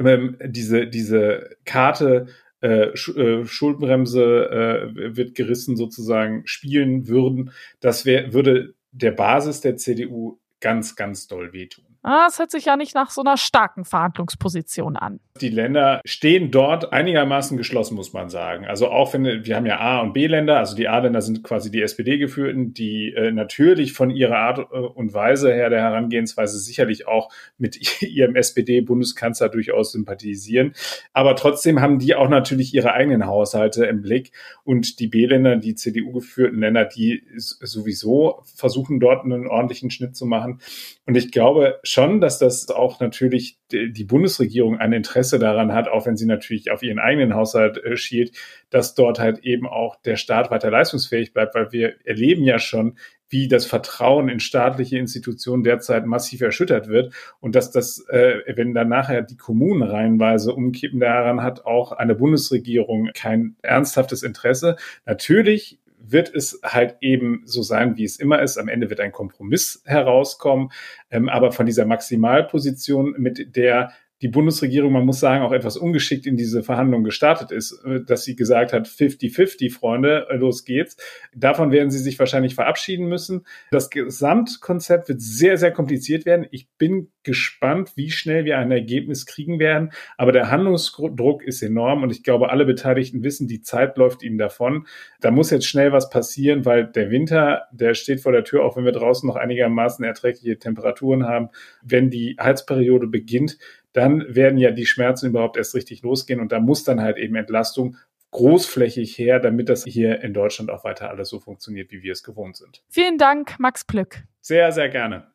ähm, 0.00 0.36
diese, 0.44 0.88
diese 0.88 1.56
Karte 1.64 2.26
äh, 2.66 2.92
äh, 2.92 3.46
Schuldenbremse 3.46 4.50
äh, 4.50 5.16
wird 5.16 5.36
gerissen 5.36 5.76
sozusagen 5.76 6.42
spielen 6.46 7.06
würden, 7.06 7.52
das 7.80 8.04
wär, 8.04 8.32
würde 8.32 8.74
der 8.90 9.12
Basis 9.12 9.60
der 9.60 9.76
CDU 9.76 10.40
ganz, 10.60 10.96
ganz 10.96 11.28
doll 11.28 11.52
wehtun. 11.52 11.84
Ah, 12.08 12.26
es 12.28 12.38
hört 12.38 12.52
sich 12.52 12.66
ja 12.66 12.76
nicht 12.76 12.94
nach 12.94 13.10
so 13.10 13.20
einer 13.20 13.36
starken 13.36 13.84
Verhandlungsposition 13.84 14.96
an. 14.96 15.18
Die 15.40 15.48
Länder 15.48 16.00
stehen 16.04 16.52
dort 16.52 16.92
einigermaßen 16.92 17.56
geschlossen, 17.56 17.96
muss 17.96 18.12
man 18.12 18.28
sagen. 18.28 18.64
Also 18.64 18.90
auch 18.90 19.12
wenn 19.12 19.24
wir 19.24 19.56
haben 19.56 19.66
ja 19.66 19.80
A- 19.80 20.02
und 20.02 20.12
B-Länder, 20.12 20.56
also 20.56 20.76
die 20.76 20.86
A-Länder 20.86 21.20
sind 21.20 21.42
quasi 21.42 21.68
die 21.68 21.82
SPD-geführten, 21.82 22.72
die 22.72 23.12
äh, 23.12 23.32
natürlich 23.32 23.92
von 23.92 24.10
ihrer 24.10 24.38
Art 24.38 24.58
äh, 24.70 24.78
und 24.78 25.14
Weise 25.14 25.52
her 25.52 25.68
der 25.68 25.80
Herangehensweise 25.80 26.60
sicherlich 26.60 27.08
auch 27.08 27.28
mit 27.58 27.76
ihrem 28.02 28.36
SPD-Bundeskanzler 28.36 29.48
durchaus 29.48 29.90
sympathisieren. 29.90 30.74
Aber 31.12 31.34
trotzdem 31.34 31.80
haben 31.80 31.98
die 31.98 32.14
auch 32.14 32.28
natürlich 32.28 32.72
ihre 32.72 32.92
eigenen 32.92 33.26
Haushalte 33.26 33.84
im 33.84 34.02
Blick. 34.02 34.30
Und 34.62 35.00
die 35.00 35.08
B-Länder, 35.08 35.56
die 35.56 35.74
CDU-geführten 35.74 36.60
Länder, 36.60 36.84
die 36.84 37.24
sowieso 37.34 38.42
versuchen 38.44 39.00
dort 39.00 39.24
einen 39.24 39.48
ordentlichen 39.48 39.90
Schnitt 39.90 40.14
zu 40.14 40.24
machen. 40.24 40.60
Und 41.04 41.16
ich 41.16 41.32
glaube, 41.32 41.80
schon, 41.96 42.20
dass 42.20 42.38
das 42.38 42.68
auch 42.68 43.00
natürlich 43.00 43.58
die 43.72 44.04
Bundesregierung 44.04 44.76
ein 44.76 44.92
Interesse 44.92 45.38
daran 45.38 45.72
hat, 45.72 45.88
auch 45.88 46.04
wenn 46.04 46.18
sie 46.18 46.26
natürlich 46.26 46.70
auf 46.70 46.82
ihren 46.82 46.98
eigenen 46.98 47.34
Haushalt 47.34 47.82
äh, 47.82 47.96
schielt, 47.96 48.32
dass 48.68 48.94
dort 48.94 49.18
halt 49.18 49.38
eben 49.44 49.66
auch 49.66 49.96
der 50.02 50.16
Staat 50.16 50.50
weiter 50.50 50.70
leistungsfähig 50.70 51.32
bleibt, 51.32 51.54
weil 51.54 51.72
wir 51.72 51.94
erleben 52.04 52.44
ja 52.44 52.58
schon, 52.58 52.98
wie 53.30 53.48
das 53.48 53.64
Vertrauen 53.64 54.28
in 54.28 54.40
staatliche 54.40 54.98
Institutionen 54.98 55.64
derzeit 55.64 56.04
massiv 56.04 56.42
erschüttert 56.42 56.86
wird 56.86 57.14
und 57.40 57.54
dass 57.54 57.70
das, 57.70 58.06
äh, 58.10 58.40
wenn 58.54 58.74
dann 58.74 58.90
nachher 58.90 59.22
die 59.22 59.38
Kommunen 59.38 59.82
reihenweise 59.82 60.52
umkippen, 60.52 61.00
daran 61.00 61.42
hat 61.42 61.64
auch 61.64 61.92
eine 61.92 62.14
Bundesregierung 62.14 63.08
kein 63.14 63.56
ernsthaftes 63.62 64.22
Interesse. 64.22 64.76
Natürlich 65.06 65.80
wird 65.98 66.34
es 66.34 66.60
halt 66.62 66.96
eben 67.00 67.42
so 67.44 67.62
sein, 67.62 67.96
wie 67.96 68.04
es 68.04 68.16
immer 68.16 68.40
ist. 68.42 68.58
Am 68.58 68.68
Ende 68.68 68.90
wird 68.90 69.00
ein 69.00 69.12
Kompromiss 69.12 69.82
herauskommen. 69.84 70.70
Ähm, 71.10 71.28
aber 71.28 71.52
von 71.52 71.66
dieser 71.66 71.86
Maximalposition, 71.86 73.14
mit 73.18 73.56
der 73.56 73.92
die 74.22 74.28
Bundesregierung, 74.28 74.92
man 74.92 75.04
muss 75.04 75.20
sagen, 75.20 75.44
auch 75.44 75.52
etwas 75.52 75.76
ungeschickt 75.76 76.26
in 76.26 76.36
diese 76.36 76.62
Verhandlungen 76.62 77.04
gestartet 77.04 77.50
ist, 77.50 77.82
äh, 77.84 78.00
dass 78.02 78.24
sie 78.24 78.34
gesagt 78.34 78.72
hat, 78.72 78.88
50-50, 78.88 79.72
Freunde, 79.72 80.26
äh, 80.30 80.36
los 80.36 80.64
geht's. 80.64 80.96
Davon 81.34 81.70
werden 81.70 81.90
sie 81.90 81.98
sich 81.98 82.18
wahrscheinlich 82.18 82.54
verabschieden 82.54 83.08
müssen. 83.08 83.46
Das 83.70 83.90
Gesamtkonzept 83.90 85.08
wird 85.08 85.20
sehr, 85.20 85.58
sehr 85.58 85.70
kompliziert 85.70 86.24
werden. 86.24 86.46
Ich 86.50 86.68
bin 86.78 87.10
gespannt, 87.24 87.92
wie 87.96 88.10
schnell 88.10 88.44
wir 88.44 88.56
ein 88.56 88.70
Ergebnis 88.70 89.26
kriegen 89.26 89.58
werden. 89.58 89.90
Aber 90.16 90.32
der 90.32 90.50
Handlungsdruck 90.50 91.42
ist 91.42 91.60
enorm 91.60 92.02
und 92.02 92.10
ich 92.10 92.22
glaube, 92.22 92.50
alle 92.50 92.64
Beteiligten 92.64 93.22
wissen, 93.22 93.48
die 93.48 93.60
Zeit 93.60 93.98
läuft 93.98 94.22
ihnen 94.22 94.38
davon. 94.38 94.86
Da 95.20 95.30
muss 95.30 95.50
jetzt 95.50 95.66
schnell 95.66 95.92
was 95.92 96.08
passieren, 96.08 96.64
weil 96.64 96.86
der 96.86 97.10
Winter, 97.10 97.64
der 97.72 97.94
steht 97.94 98.20
vor 98.20 98.32
der 98.32 98.44
Tür, 98.44 98.64
auch 98.64 98.76
wenn 98.76 98.84
wir 98.84 98.92
draußen 98.92 99.26
noch 99.26 99.36
einigermaßen 99.36 100.04
erträgliche 100.04 100.58
Temperaturen 100.58 101.26
haben. 101.26 101.48
Wenn 101.82 102.10
die 102.10 102.36
Heizperiode 102.40 103.08
beginnt, 103.08 103.58
dann 103.96 104.24
werden 104.28 104.58
ja 104.58 104.70
die 104.70 104.86
Schmerzen 104.86 105.28
überhaupt 105.28 105.56
erst 105.56 105.74
richtig 105.74 106.02
losgehen 106.02 106.40
und 106.40 106.52
da 106.52 106.60
muss 106.60 106.84
dann 106.84 107.00
halt 107.00 107.16
eben 107.16 107.34
Entlastung 107.34 107.96
großflächig 108.32 109.16
her, 109.16 109.40
damit 109.40 109.68
das 109.68 109.84
hier 109.84 110.20
in 110.20 110.34
Deutschland 110.34 110.70
auch 110.70 110.84
weiter 110.84 111.08
alles 111.08 111.30
so 111.30 111.40
funktioniert, 111.40 111.90
wie 111.90 112.02
wir 112.02 112.12
es 112.12 112.22
gewohnt 112.22 112.56
sind. 112.56 112.82
Vielen 112.90 113.16
Dank, 113.16 113.58
Max 113.58 113.84
Plück. 113.84 114.24
Sehr, 114.42 114.70
sehr 114.72 114.90
gerne. 114.90 115.32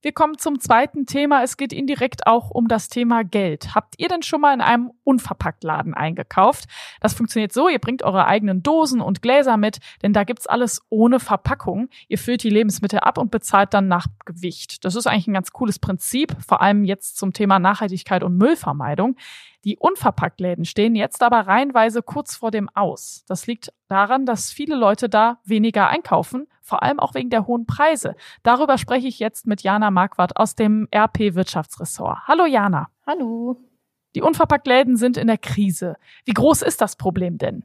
Wir 0.00 0.12
kommen 0.12 0.38
zum 0.38 0.60
zweiten 0.60 1.06
Thema. 1.06 1.42
Es 1.42 1.56
geht 1.56 1.72
indirekt 1.72 2.28
auch 2.28 2.50
um 2.50 2.68
das 2.68 2.88
Thema 2.88 3.24
Geld. 3.24 3.74
Habt 3.74 3.94
ihr 3.98 4.06
denn 4.06 4.22
schon 4.22 4.40
mal 4.40 4.54
in 4.54 4.60
einem 4.60 4.92
Unverpacktladen 5.02 5.92
eingekauft? 5.92 6.66
Das 7.00 7.14
funktioniert 7.14 7.52
so, 7.52 7.68
ihr 7.68 7.80
bringt 7.80 8.04
eure 8.04 8.26
eigenen 8.26 8.62
Dosen 8.62 9.00
und 9.00 9.22
Gläser 9.22 9.56
mit, 9.56 9.78
denn 10.02 10.12
da 10.12 10.22
gibt's 10.22 10.46
alles 10.46 10.82
ohne 10.88 11.18
Verpackung. 11.18 11.88
Ihr 12.06 12.18
füllt 12.18 12.44
die 12.44 12.50
Lebensmittel 12.50 13.00
ab 13.00 13.18
und 13.18 13.32
bezahlt 13.32 13.74
dann 13.74 13.88
nach 13.88 14.06
Gewicht. 14.24 14.84
Das 14.84 14.94
ist 14.94 15.08
eigentlich 15.08 15.26
ein 15.26 15.34
ganz 15.34 15.50
cooles 15.50 15.80
Prinzip, 15.80 16.36
vor 16.46 16.62
allem 16.62 16.84
jetzt 16.84 17.18
zum 17.18 17.32
Thema 17.32 17.58
Nachhaltigkeit 17.58 18.22
und 18.22 18.36
Müllvermeidung. 18.38 19.16
Die 19.64 19.76
Unverpacktläden 19.76 20.64
stehen 20.64 20.94
jetzt 20.94 21.22
aber 21.22 21.40
reihenweise 21.40 22.02
kurz 22.02 22.36
vor 22.36 22.50
dem 22.50 22.68
Aus. 22.74 23.24
Das 23.26 23.46
liegt 23.46 23.72
daran, 23.88 24.24
dass 24.24 24.52
viele 24.52 24.76
Leute 24.76 25.08
da 25.08 25.40
weniger 25.44 25.88
einkaufen, 25.88 26.46
vor 26.62 26.82
allem 26.82 27.00
auch 27.00 27.14
wegen 27.14 27.30
der 27.30 27.46
hohen 27.46 27.66
Preise. 27.66 28.14
Darüber 28.44 28.78
spreche 28.78 29.08
ich 29.08 29.18
jetzt 29.18 29.46
mit 29.46 29.62
Jana 29.62 29.90
Marquardt 29.90 30.36
aus 30.36 30.54
dem 30.54 30.86
RP 30.94 31.34
Wirtschaftsressort. 31.34 32.18
Hallo 32.28 32.46
Jana. 32.46 32.88
Hallo. 33.06 33.56
Die 34.14 34.22
Unverpacktläden 34.22 34.96
sind 34.96 35.16
in 35.16 35.26
der 35.26 35.38
Krise. 35.38 35.96
Wie 36.24 36.34
groß 36.34 36.62
ist 36.62 36.80
das 36.80 36.96
Problem 36.96 37.38
denn? 37.38 37.64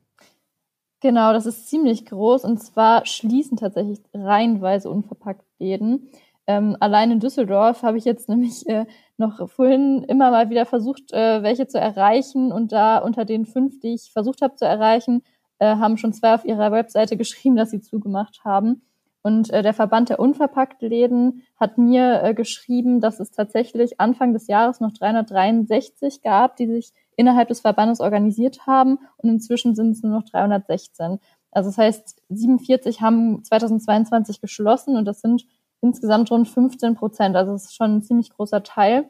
Genau, 1.00 1.34
das 1.34 1.46
ist 1.46 1.68
ziemlich 1.68 2.06
groß 2.06 2.44
und 2.46 2.58
zwar 2.60 3.06
schließen 3.06 3.58
tatsächlich 3.58 4.00
reihenweise 4.14 4.90
Unverpacktläden. 4.90 6.10
Ähm, 6.48 6.76
allein 6.80 7.12
in 7.12 7.20
Düsseldorf 7.20 7.84
habe 7.84 7.98
ich 7.98 8.06
jetzt 8.06 8.30
nämlich 8.30 8.68
äh, 8.68 8.86
noch 9.18 9.50
vorhin 9.50 10.04
immer 10.04 10.32
mal 10.32 10.50
wieder 10.50 10.66
versucht, 10.66 11.14
äh, 11.14 11.44
welche 11.44 11.68
zu 11.68 11.80
erreichen. 11.80 12.52
Und 12.52 12.72
da 12.72 12.98
unter 12.98 13.26
den 13.26 13.46
fünf, 13.46 13.80
die 13.80 13.94
ich 13.94 14.12
versucht 14.12 14.42
habe 14.42 14.56
zu 14.56 14.66
erreichen, 14.66 15.24
äh, 15.60 15.76
haben 15.76 15.98
schon 15.98 16.14
zwei 16.14 16.34
auf 16.34 16.46
ihrer 16.46 16.72
Webseite 16.72 17.18
geschrieben, 17.18 17.56
dass 17.56 17.72
sie 17.72 17.82
zugemacht 17.82 18.44
haben. 18.44 18.82
Und 19.22 19.52
äh, 19.52 19.64
der 19.64 19.74
Verband 19.74 20.10
der 20.10 20.20
Unverpacktläden 20.20 21.44
hat 21.58 21.78
mir 21.78 22.22
äh, 22.24 22.34
geschrieben, 22.34 23.00
dass 23.00 23.22
es 23.22 23.32
tatsächlich 23.32 24.02
Anfang 24.02 24.34
des 24.34 24.48
Jahres 24.48 24.82
noch 24.82 24.92
363 24.92 26.22
gab, 26.22 26.58
die 26.58 26.68
sich 26.68 26.92
innerhalb 27.16 27.48
des 27.48 27.62
Verbandes 27.62 28.02
organisiert 28.02 28.68
haben. 28.68 29.00
Und 29.18 29.30
inzwischen 29.30 29.76
sind 29.76 29.92
es 29.92 30.04
nur 30.04 30.12
noch 30.12 30.24
316. 30.24 31.20
Also 31.52 31.70
das 31.70 31.78
heißt, 31.78 32.22
47 32.30 33.02
haben 33.02 33.44
2022 33.44 34.42
geschlossen 34.42 34.98
und 34.98 35.06
das 35.06 35.22
sind 35.22 35.46
insgesamt 35.84 36.32
rund 36.32 36.48
15 36.48 36.96
Prozent. 36.96 37.36
Also 37.36 37.54
es 37.54 37.66
ist 37.66 37.76
schon 37.76 37.98
ein 37.98 38.02
ziemlich 38.02 38.32
großer 38.32 38.64
Teil. 38.64 39.10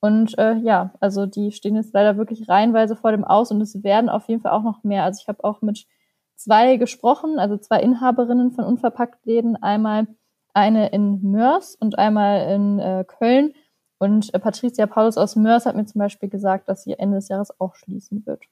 Und 0.00 0.36
äh, 0.38 0.54
ja, 0.54 0.92
also 1.00 1.26
die 1.26 1.52
stehen 1.52 1.76
jetzt 1.76 1.92
leider 1.94 2.16
wirklich 2.16 2.48
reihenweise 2.48 2.96
vor 2.96 3.12
dem 3.12 3.24
Aus 3.24 3.50
und 3.50 3.60
es 3.60 3.82
werden 3.82 4.08
auf 4.08 4.28
jeden 4.28 4.40
Fall 4.40 4.52
auch 4.52 4.62
noch 4.62 4.82
mehr. 4.82 5.04
Also 5.04 5.20
ich 5.22 5.28
habe 5.28 5.44
auch 5.44 5.62
mit 5.62 5.86
zwei 6.34 6.76
gesprochen, 6.76 7.38
also 7.38 7.56
zwei 7.56 7.80
Inhaberinnen 7.80 8.52
von 8.52 8.64
Unverpacktläden, 8.64 9.56
einmal 9.56 10.06
eine 10.54 10.88
in 10.88 11.22
Mörs 11.22 11.76
und 11.76 11.98
einmal 11.98 12.52
in 12.54 12.78
äh, 12.78 13.04
Köln. 13.06 13.52
Und 13.98 14.32
äh, 14.32 14.38
Patricia 14.38 14.86
Paulus 14.86 15.18
aus 15.18 15.36
Mörs 15.36 15.66
hat 15.66 15.76
mir 15.76 15.86
zum 15.86 15.98
Beispiel 15.98 16.28
gesagt, 16.28 16.68
dass 16.68 16.84
sie 16.84 16.98
Ende 16.98 17.16
des 17.16 17.28
Jahres 17.28 17.58
auch 17.60 17.74
schließen 17.74 18.24
wird. 18.26 18.44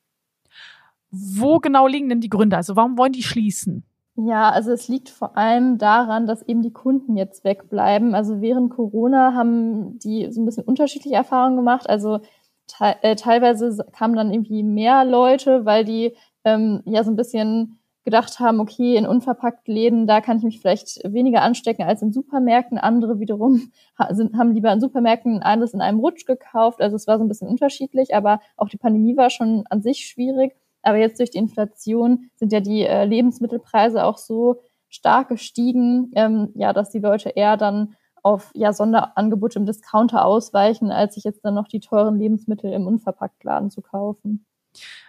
Wo 1.10 1.60
genau 1.60 1.86
liegen 1.86 2.08
denn 2.08 2.20
die 2.20 2.30
Gründe? 2.30 2.56
Also 2.56 2.76
warum 2.76 2.98
wollen 2.98 3.12
die 3.12 3.22
schließen? 3.22 3.84
Ja, 4.16 4.50
also 4.50 4.70
es 4.70 4.86
liegt 4.86 5.08
vor 5.08 5.36
allem 5.36 5.76
daran, 5.76 6.26
dass 6.26 6.42
eben 6.42 6.62
die 6.62 6.72
Kunden 6.72 7.16
jetzt 7.16 7.42
wegbleiben. 7.42 8.14
Also 8.14 8.40
während 8.40 8.70
Corona 8.70 9.34
haben 9.34 9.98
die 9.98 10.30
so 10.30 10.40
ein 10.40 10.44
bisschen 10.44 10.62
unterschiedliche 10.64 11.16
Erfahrungen 11.16 11.56
gemacht. 11.56 11.88
Also 11.88 12.20
te 12.68 12.94
äh, 13.02 13.16
teilweise 13.16 13.84
kamen 13.92 14.14
dann 14.14 14.32
irgendwie 14.32 14.62
mehr 14.62 15.04
Leute, 15.04 15.64
weil 15.64 15.84
die 15.84 16.14
ähm, 16.44 16.82
ja 16.86 17.02
so 17.02 17.10
ein 17.10 17.16
bisschen 17.16 17.80
gedacht 18.04 18.38
haben, 18.38 18.60
okay, 18.60 18.96
in 18.96 19.06
unverpackt 19.06 19.66
Läden, 19.66 20.06
da 20.06 20.20
kann 20.20 20.36
ich 20.36 20.44
mich 20.44 20.60
vielleicht 20.60 21.00
weniger 21.10 21.42
anstecken 21.42 21.82
als 21.84 22.02
in 22.02 22.12
Supermärkten. 22.12 22.78
Andere 22.78 23.18
wiederum 23.18 23.72
sind, 24.10 24.36
haben 24.36 24.52
lieber 24.52 24.72
in 24.72 24.80
Supermärkten 24.80 25.42
alles 25.42 25.74
in 25.74 25.80
einem 25.80 25.98
Rutsch 25.98 26.24
gekauft. 26.24 26.80
Also 26.80 26.94
es 26.94 27.08
war 27.08 27.18
so 27.18 27.24
ein 27.24 27.28
bisschen 27.28 27.48
unterschiedlich, 27.48 28.14
aber 28.14 28.38
auch 28.56 28.68
die 28.68 28.76
Pandemie 28.76 29.16
war 29.16 29.30
schon 29.30 29.64
an 29.70 29.82
sich 29.82 30.06
schwierig. 30.06 30.54
Aber 30.84 30.98
jetzt 30.98 31.18
durch 31.18 31.30
die 31.30 31.38
Inflation 31.38 32.30
sind 32.36 32.52
ja 32.52 32.60
die 32.60 32.82
äh, 32.82 33.04
Lebensmittelpreise 33.04 34.04
auch 34.04 34.18
so 34.18 34.60
stark 34.88 35.28
gestiegen, 35.28 36.12
ähm, 36.14 36.50
ja, 36.54 36.72
dass 36.72 36.90
die 36.90 37.00
Leute 37.00 37.30
eher 37.30 37.56
dann 37.56 37.96
auf 38.22 38.50
ja, 38.54 38.72
Sonderangebote 38.72 39.58
im 39.58 39.66
Discounter 39.66 40.24
ausweichen, 40.24 40.90
als 40.90 41.14
sich 41.14 41.24
jetzt 41.24 41.44
dann 41.44 41.54
noch 41.54 41.68
die 41.68 41.80
teuren 41.80 42.18
Lebensmittel 42.18 42.72
im 42.72 42.86
Unverpacktladen 42.86 43.70
zu 43.70 43.82
kaufen. 43.82 44.46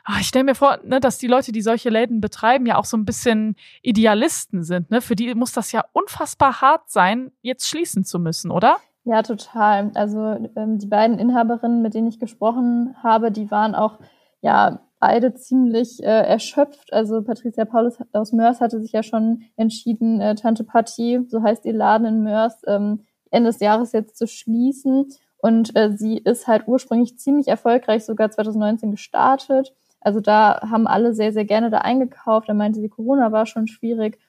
Ah, 0.03 0.17
ich 0.19 0.27
stelle 0.27 0.43
mir 0.43 0.55
vor, 0.55 0.79
ne, 0.83 0.99
dass 0.99 1.17
die 1.17 1.27
Leute, 1.27 1.51
die 1.51 1.61
solche 1.61 1.89
Läden 1.89 2.21
betreiben, 2.21 2.65
ja 2.65 2.77
auch 2.77 2.85
so 2.85 2.97
ein 2.97 3.05
bisschen 3.05 3.55
Idealisten 3.81 4.63
sind. 4.63 4.91
Ne? 4.91 5.01
Für 5.01 5.15
die 5.15 5.33
muss 5.33 5.53
das 5.53 5.71
ja 5.71 5.83
unfassbar 5.93 6.61
hart 6.61 6.89
sein, 6.89 7.31
jetzt 7.41 7.67
schließen 7.67 8.03
zu 8.03 8.19
müssen, 8.19 8.51
oder? 8.51 8.77
Ja, 9.05 9.21
total. 9.23 9.91
Also 9.95 10.49
ähm, 10.55 10.77
die 10.77 10.87
beiden 10.87 11.17
Inhaberinnen, 11.17 11.81
mit 11.81 11.93
denen 11.93 12.07
ich 12.07 12.19
gesprochen 12.19 12.95
habe, 13.01 13.31
die 13.31 13.49
waren 13.49 13.75
auch 13.75 13.99
ja 14.41 14.84
beide 14.99 15.33
ziemlich 15.33 16.01
äh, 16.01 16.05
erschöpft. 16.05 16.93
Also 16.93 17.21
Patricia 17.21 17.65
Paulus 17.65 17.97
aus 18.13 18.31
Mörs 18.31 18.61
hatte 18.61 18.79
sich 18.81 18.91
ja 18.91 19.03
schon 19.03 19.43
entschieden, 19.55 20.21
äh, 20.21 20.35
Tante 20.35 20.63
Partie, 20.63 21.25
so 21.27 21.41
heißt 21.41 21.65
ihr 21.65 21.73
Laden 21.73 22.07
in 22.07 22.23
Mörs, 22.23 22.61
ähm, 22.67 23.05
Ende 23.31 23.49
des 23.49 23.59
Jahres 23.59 23.91
jetzt 23.91 24.17
zu 24.17 24.27
schließen. 24.27 25.07
Und 25.37 25.75
äh, 25.75 25.91
sie 25.95 26.17
ist 26.17 26.47
halt 26.47 26.67
ursprünglich 26.67 27.19
ziemlich 27.19 27.47
erfolgreich, 27.47 28.05
sogar 28.05 28.31
2019 28.31 28.91
gestartet. 28.91 29.73
Also 29.99 30.19
da 30.19 30.61
haben 30.69 30.87
alle 30.87 31.13
sehr, 31.13 31.33
sehr 31.33 31.45
gerne 31.45 31.69
da 31.69 31.79
eingekauft. 31.79 32.49
Da 32.49 32.53
meinte 32.53 32.79
sie, 32.79 32.89
Corona 32.89 33.31
war 33.31 33.45
schon 33.45 33.67
schwierig. 33.67 34.19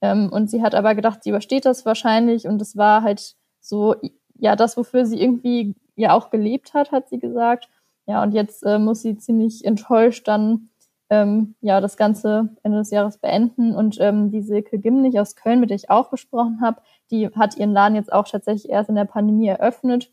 Ähm, 0.00 0.30
und 0.32 0.50
sie 0.50 0.62
hat 0.62 0.74
aber 0.74 0.94
gedacht, 0.94 1.22
sie 1.22 1.30
übersteht 1.30 1.64
das 1.64 1.84
wahrscheinlich. 1.84 2.46
Und 2.46 2.60
es 2.62 2.76
war 2.76 3.02
halt 3.02 3.34
so, 3.60 3.96
ja, 4.38 4.56
das, 4.56 4.76
wofür 4.76 5.06
sie 5.06 5.20
irgendwie 5.20 5.74
ja 5.96 6.14
auch 6.14 6.30
gelebt 6.30 6.74
hat, 6.74 6.92
hat 6.92 7.08
sie 7.08 7.18
gesagt. 7.18 7.68
Ja, 8.06 8.22
und 8.22 8.32
jetzt 8.32 8.64
äh, 8.64 8.78
muss 8.78 9.02
sie 9.02 9.16
ziemlich 9.16 9.64
enttäuscht 9.64 10.26
dann 10.26 10.70
ähm, 11.12 11.54
ja 11.60 11.80
das 11.80 11.96
Ganze 11.96 12.48
Ende 12.62 12.78
des 12.78 12.90
Jahres 12.90 13.18
beenden. 13.18 13.74
Und 13.74 13.98
ähm, 14.00 14.30
die 14.30 14.40
Silke 14.40 14.78
Gimnich 14.78 15.20
aus 15.20 15.36
Köln, 15.36 15.60
mit 15.60 15.70
der 15.70 15.76
ich 15.76 15.90
auch 15.90 16.10
gesprochen 16.10 16.60
habe, 16.62 16.80
die 17.10 17.28
hat 17.28 17.56
ihren 17.56 17.72
Laden 17.72 17.94
jetzt 17.94 18.12
auch 18.12 18.26
tatsächlich 18.26 18.70
erst 18.70 18.88
in 18.88 18.96
der 18.96 19.04
Pandemie 19.04 19.48
eröffnet 19.48 20.10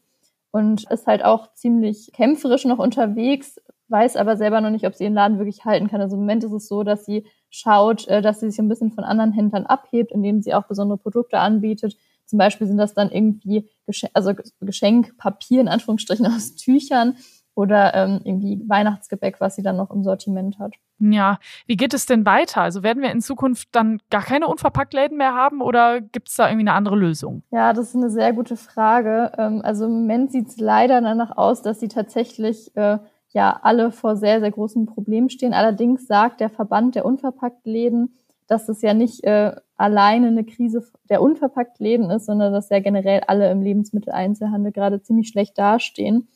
und 0.51 0.89
ist 0.91 1.07
halt 1.07 1.23
auch 1.23 1.53
ziemlich 1.53 2.11
kämpferisch 2.13 2.65
noch 2.65 2.79
unterwegs, 2.79 3.61
weiß 3.87 4.17
aber 4.17 4.35
selber 4.35 4.61
noch 4.61 4.69
nicht, 4.71 4.85
ob 4.85 4.93
sie 4.95 5.05
ihren 5.05 5.13
Laden 5.13 5.37
wirklich 5.37 5.65
halten 5.65 5.87
kann. 5.87 6.01
Also 6.01 6.15
im 6.15 6.21
Moment 6.21 6.43
ist 6.43 6.51
es 6.51 6.67
so, 6.67 6.83
dass 6.83 7.05
sie 7.05 7.25
schaut, 7.49 8.07
äh, 8.07 8.21
dass 8.21 8.39
sie 8.41 8.49
sich 8.49 8.59
ein 8.59 8.69
bisschen 8.69 8.91
von 8.91 9.03
anderen 9.03 9.31
Händlern 9.31 9.65
abhebt, 9.65 10.11
indem 10.11 10.41
sie 10.41 10.53
auch 10.53 10.67
besondere 10.67 10.97
Produkte 10.97 11.39
anbietet. 11.39 11.97
Zum 12.25 12.37
Beispiel 12.37 12.67
sind 12.67 12.77
das 12.77 12.93
dann 12.93 13.09
irgendwie 13.09 13.69
Geschenk, 13.87 14.11
also 14.13 14.33
Geschenkpapier 14.59 15.61
in 15.61 15.67
Anführungsstrichen 15.67 16.25
aus 16.27 16.55
Tüchern 16.55 17.15
oder 17.59 17.93
ähm, 17.93 18.21
irgendwie 18.23 18.61
Weihnachtsgebäck, 18.67 19.41
was 19.41 19.57
sie 19.57 19.63
dann 19.63 19.75
noch 19.75 19.91
im 19.91 20.01
Sortiment 20.01 20.59
hat. 20.59 20.75
Ja, 20.99 21.39
wie 21.65 21.75
geht 21.75 21.93
es 21.93 22.05
denn 22.05 22.25
weiter? 22.25 22.61
Also 22.61 22.83
werden 22.83 23.03
wir 23.03 23.11
in 23.11 23.19
Zukunft 23.19 23.67
dann 23.73 23.99
gar 24.09 24.23
keine 24.23 24.47
Unverpacktläden 24.47 25.17
mehr 25.17 25.33
haben 25.33 25.61
oder 25.61 25.99
gibt 25.99 26.29
es 26.29 26.35
da 26.35 26.47
irgendwie 26.47 26.67
eine 26.67 26.73
andere 26.73 26.95
Lösung? 26.95 27.43
Ja, 27.51 27.73
das 27.73 27.89
ist 27.89 27.95
eine 27.97 28.09
sehr 28.09 28.31
gute 28.31 28.55
Frage. 28.55 29.33
Ähm, 29.37 29.61
also 29.61 29.85
im 29.85 29.91
Moment 29.91 30.31
sieht 30.31 30.47
es 30.47 30.57
leider 30.57 31.01
danach 31.01 31.35
aus, 31.35 31.61
dass 31.61 31.81
sie 31.81 31.89
tatsächlich 31.89 32.75
äh, 32.77 32.97
ja 33.31 33.59
alle 33.61 33.91
vor 33.91 34.15
sehr, 34.15 34.39
sehr 34.39 34.51
großen 34.51 34.85
Problemen 34.85 35.29
stehen. 35.29 35.53
Allerdings 35.53 36.07
sagt 36.07 36.39
der 36.39 36.49
Verband 36.49 36.95
der 36.95 37.03
Unverpacktläden, 37.05 38.15
dass 38.47 38.69
es 38.69 38.81
ja 38.81 38.93
nicht 38.93 39.25
äh, 39.25 39.51
alleine 39.75 40.27
eine 40.27 40.45
Krise 40.45 40.83
der 41.09 41.21
Unverpacktläden 41.21 42.09
ist, 42.09 42.25
sondern 42.25 42.53
dass 42.53 42.69
ja 42.69 42.79
generell 42.79 43.21
alle 43.27 43.51
im 43.51 43.61
Lebensmitteleinzelhandel 43.61 44.71
gerade 44.71 45.01
ziemlich 45.01 45.27
schlecht 45.27 45.57
dastehen. 45.57 46.29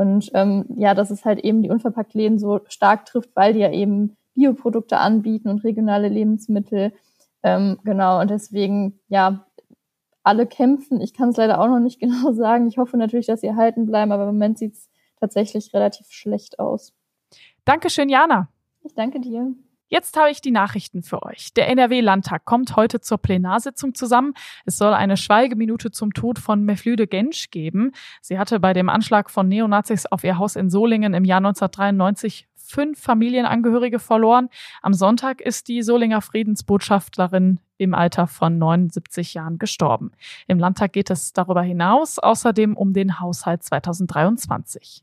Und 0.00 0.30
ähm, 0.32 0.64
ja, 0.76 0.94
dass 0.94 1.10
es 1.10 1.26
halt 1.26 1.40
eben 1.40 1.60
die 1.60 1.68
Unverpacktläden 1.68 2.38
so 2.38 2.60
stark 2.68 3.04
trifft, 3.04 3.36
weil 3.36 3.52
die 3.52 3.58
ja 3.58 3.70
eben 3.70 4.16
Bioprodukte 4.34 4.96
anbieten 4.96 5.50
und 5.50 5.62
regionale 5.62 6.08
Lebensmittel. 6.08 6.94
Ähm, 7.42 7.78
genau, 7.84 8.18
und 8.18 8.30
deswegen, 8.30 8.98
ja, 9.08 9.44
alle 10.22 10.46
kämpfen. 10.46 11.02
Ich 11.02 11.12
kann 11.12 11.28
es 11.28 11.36
leider 11.36 11.60
auch 11.60 11.66
noch 11.66 11.80
nicht 11.80 12.00
genau 12.00 12.32
sagen. 12.32 12.66
Ich 12.66 12.78
hoffe 12.78 12.96
natürlich, 12.96 13.26
dass 13.26 13.42
sie 13.42 13.48
erhalten 13.48 13.84
bleiben, 13.84 14.10
aber 14.10 14.22
im 14.22 14.30
Moment 14.30 14.58
sieht 14.58 14.72
es 14.72 14.88
tatsächlich 15.20 15.74
relativ 15.74 16.06
schlecht 16.08 16.58
aus. 16.58 16.94
Dankeschön, 17.66 18.08
Jana. 18.08 18.48
Ich 18.82 18.94
danke 18.94 19.20
dir. 19.20 19.54
Jetzt 19.90 20.16
habe 20.16 20.30
ich 20.30 20.40
die 20.40 20.52
Nachrichten 20.52 21.02
für 21.02 21.24
euch. 21.24 21.52
Der 21.52 21.68
NRW-Landtag 21.68 22.44
kommt 22.44 22.76
heute 22.76 23.00
zur 23.00 23.18
Plenarsitzung 23.18 23.92
zusammen. 23.92 24.34
Es 24.64 24.78
soll 24.78 24.94
eine 24.94 25.16
Schweigeminute 25.16 25.90
zum 25.90 26.14
Tod 26.14 26.38
von 26.38 26.64
Meflüde 26.64 27.08
Gensch 27.08 27.50
geben. 27.50 27.90
Sie 28.22 28.38
hatte 28.38 28.60
bei 28.60 28.72
dem 28.72 28.88
Anschlag 28.88 29.30
von 29.30 29.48
Neonazis 29.48 30.06
auf 30.06 30.22
ihr 30.22 30.38
Haus 30.38 30.54
in 30.54 30.70
Solingen 30.70 31.12
im 31.12 31.24
Jahr 31.24 31.38
1993 31.38 32.46
fünf 32.54 33.02
Familienangehörige 33.02 33.98
verloren. 33.98 34.48
Am 34.80 34.94
Sonntag 34.94 35.40
ist 35.40 35.66
die 35.66 35.82
Solinger 35.82 36.20
Friedensbotschafterin 36.20 37.58
im 37.76 37.92
Alter 37.92 38.28
von 38.28 38.58
79 38.58 39.34
Jahren 39.34 39.58
gestorben. 39.58 40.12
Im 40.46 40.60
Landtag 40.60 40.92
geht 40.92 41.10
es 41.10 41.32
darüber 41.32 41.62
hinaus 41.62 42.20
außerdem 42.20 42.76
um 42.76 42.92
den 42.92 43.18
Haushalt 43.18 43.64
2023. 43.64 45.02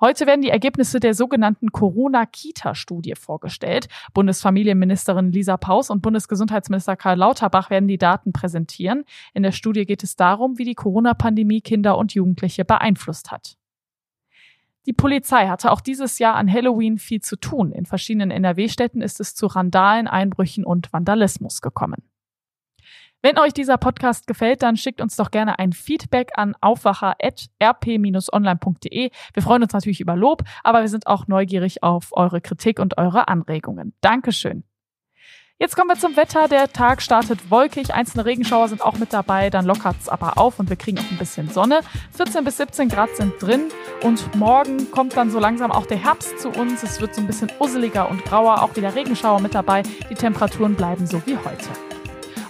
Heute 0.00 0.26
werden 0.26 0.42
die 0.42 0.50
Ergebnisse 0.50 1.00
der 1.00 1.12
sogenannten 1.12 1.72
Corona-Kita-Studie 1.72 3.14
vorgestellt. 3.16 3.88
Bundesfamilienministerin 4.14 5.32
Lisa 5.32 5.56
Paus 5.56 5.90
und 5.90 6.02
Bundesgesundheitsminister 6.02 6.94
Karl 6.94 7.18
Lauterbach 7.18 7.68
werden 7.68 7.88
die 7.88 7.98
Daten 7.98 8.32
präsentieren. 8.32 9.04
In 9.34 9.42
der 9.42 9.50
Studie 9.50 9.86
geht 9.86 10.04
es 10.04 10.14
darum, 10.14 10.56
wie 10.56 10.64
die 10.64 10.76
Corona-Pandemie 10.76 11.62
Kinder 11.62 11.98
und 11.98 12.14
Jugendliche 12.14 12.64
beeinflusst 12.64 13.32
hat. 13.32 13.56
Die 14.86 14.92
Polizei 14.92 15.48
hatte 15.48 15.72
auch 15.72 15.80
dieses 15.80 16.18
Jahr 16.18 16.36
an 16.36 16.50
Halloween 16.50 16.98
viel 16.98 17.20
zu 17.20 17.36
tun. 17.36 17.72
In 17.72 17.84
verschiedenen 17.84 18.30
NRW-Städten 18.30 19.02
ist 19.02 19.20
es 19.20 19.34
zu 19.34 19.46
Randalen, 19.46 20.06
Einbrüchen 20.06 20.64
und 20.64 20.92
Vandalismus 20.92 21.60
gekommen. 21.60 22.07
Wenn 23.20 23.36
euch 23.36 23.52
dieser 23.52 23.78
Podcast 23.78 24.28
gefällt, 24.28 24.62
dann 24.62 24.76
schickt 24.76 25.00
uns 25.00 25.16
doch 25.16 25.32
gerne 25.32 25.58
ein 25.58 25.72
Feedback 25.72 26.30
an 26.36 26.54
aufwacher.rp-online.de. 26.60 29.10
Wir 29.34 29.42
freuen 29.42 29.64
uns 29.64 29.72
natürlich 29.72 30.00
über 30.00 30.14
Lob, 30.14 30.44
aber 30.62 30.82
wir 30.82 30.88
sind 30.88 31.08
auch 31.08 31.26
neugierig 31.26 31.82
auf 31.82 32.10
eure 32.12 32.40
Kritik 32.40 32.78
und 32.78 32.96
eure 32.96 33.26
Anregungen. 33.26 33.92
Dankeschön. 34.02 34.62
Jetzt 35.60 35.74
kommen 35.74 35.90
wir 35.90 35.98
zum 35.98 36.16
Wetter. 36.16 36.46
Der 36.46 36.72
Tag 36.72 37.02
startet 37.02 37.50
wolkig. 37.50 37.92
Einzelne 37.92 38.24
Regenschauer 38.24 38.68
sind 38.68 38.82
auch 38.82 38.98
mit 38.98 39.12
dabei. 39.12 39.50
Dann 39.50 39.64
lockert 39.64 39.96
es 40.00 40.08
aber 40.08 40.38
auf 40.38 40.60
und 40.60 40.70
wir 40.70 40.76
kriegen 40.76 41.00
auch 41.00 41.10
ein 41.10 41.18
bisschen 41.18 41.50
Sonne. 41.50 41.80
14 42.12 42.44
bis 42.44 42.58
17 42.58 42.88
Grad 42.88 43.16
sind 43.16 43.42
drin. 43.42 43.62
Und 44.04 44.32
morgen 44.36 44.88
kommt 44.92 45.16
dann 45.16 45.32
so 45.32 45.40
langsam 45.40 45.72
auch 45.72 45.86
der 45.86 45.98
Herbst 45.98 46.38
zu 46.38 46.50
uns. 46.50 46.84
Es 46.84 47.00
wird 47.00 47.16
so 47.16 47.20
ein 47.20 47.26
bisschen 47.26 47.50
usseliger 47.58 48.08
und 48.08 48.24
grauer. 48.24 48.62
Auch 48.62 48.76
wieder 48.76 48.94
Regenschauer 48.94 49.40
mit 49.40 49.56
dabei. 49.56 49.82
Die 50.08 50.14
Temperaturen 50.14 50.76
bleiben 50.76 51.08
so 51.08 51.20
wie 51.26 51.36
heute. 51.36 51.87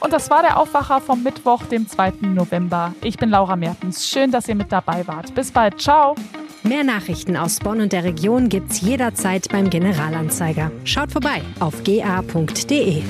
Und 0.01 0.13
das 0.13 0.31
war 0.31 0.43
der 0.43 0.59
Aufwacher 0.59 1.01
vom 1.01 1.23
Mittwoch, 1.23 1.65
dem 1.65 1.89
2. 1.89 2.15
November. 2.21 2.95
Ich 3.03 3.17
bin 3.17 3.31
Laura 3.31 3.57
Mertens. 3.57 4.09
Schön, 4.09 4.31
dass 4.31 4.49
ihr 4.49 4.55
mit 4.55 4.73
dabei 4.73 5.07
wart. 5.07 5.35
Bis 5.35 5.51
bald. 5.51 5.81
Ciao. 5.81 6.15
Mehr 6.63 6.85
Nachrichten 6.85 7.37
aus 7.37 7.61
Bonn 7.61 7.81
und 7.81 7.93
der 7.93 8.05
Region 8.05 8.49
gibt's 8.49 8.81
jederzeit 8.81 9.49
beim 9.51 9.71
Generalanzeiger. 9.71 10.71
Schaut 10.85 11.13
vorbei 11.13 11.43
auf 11.61 11.83
ga.de. 11.85 13.03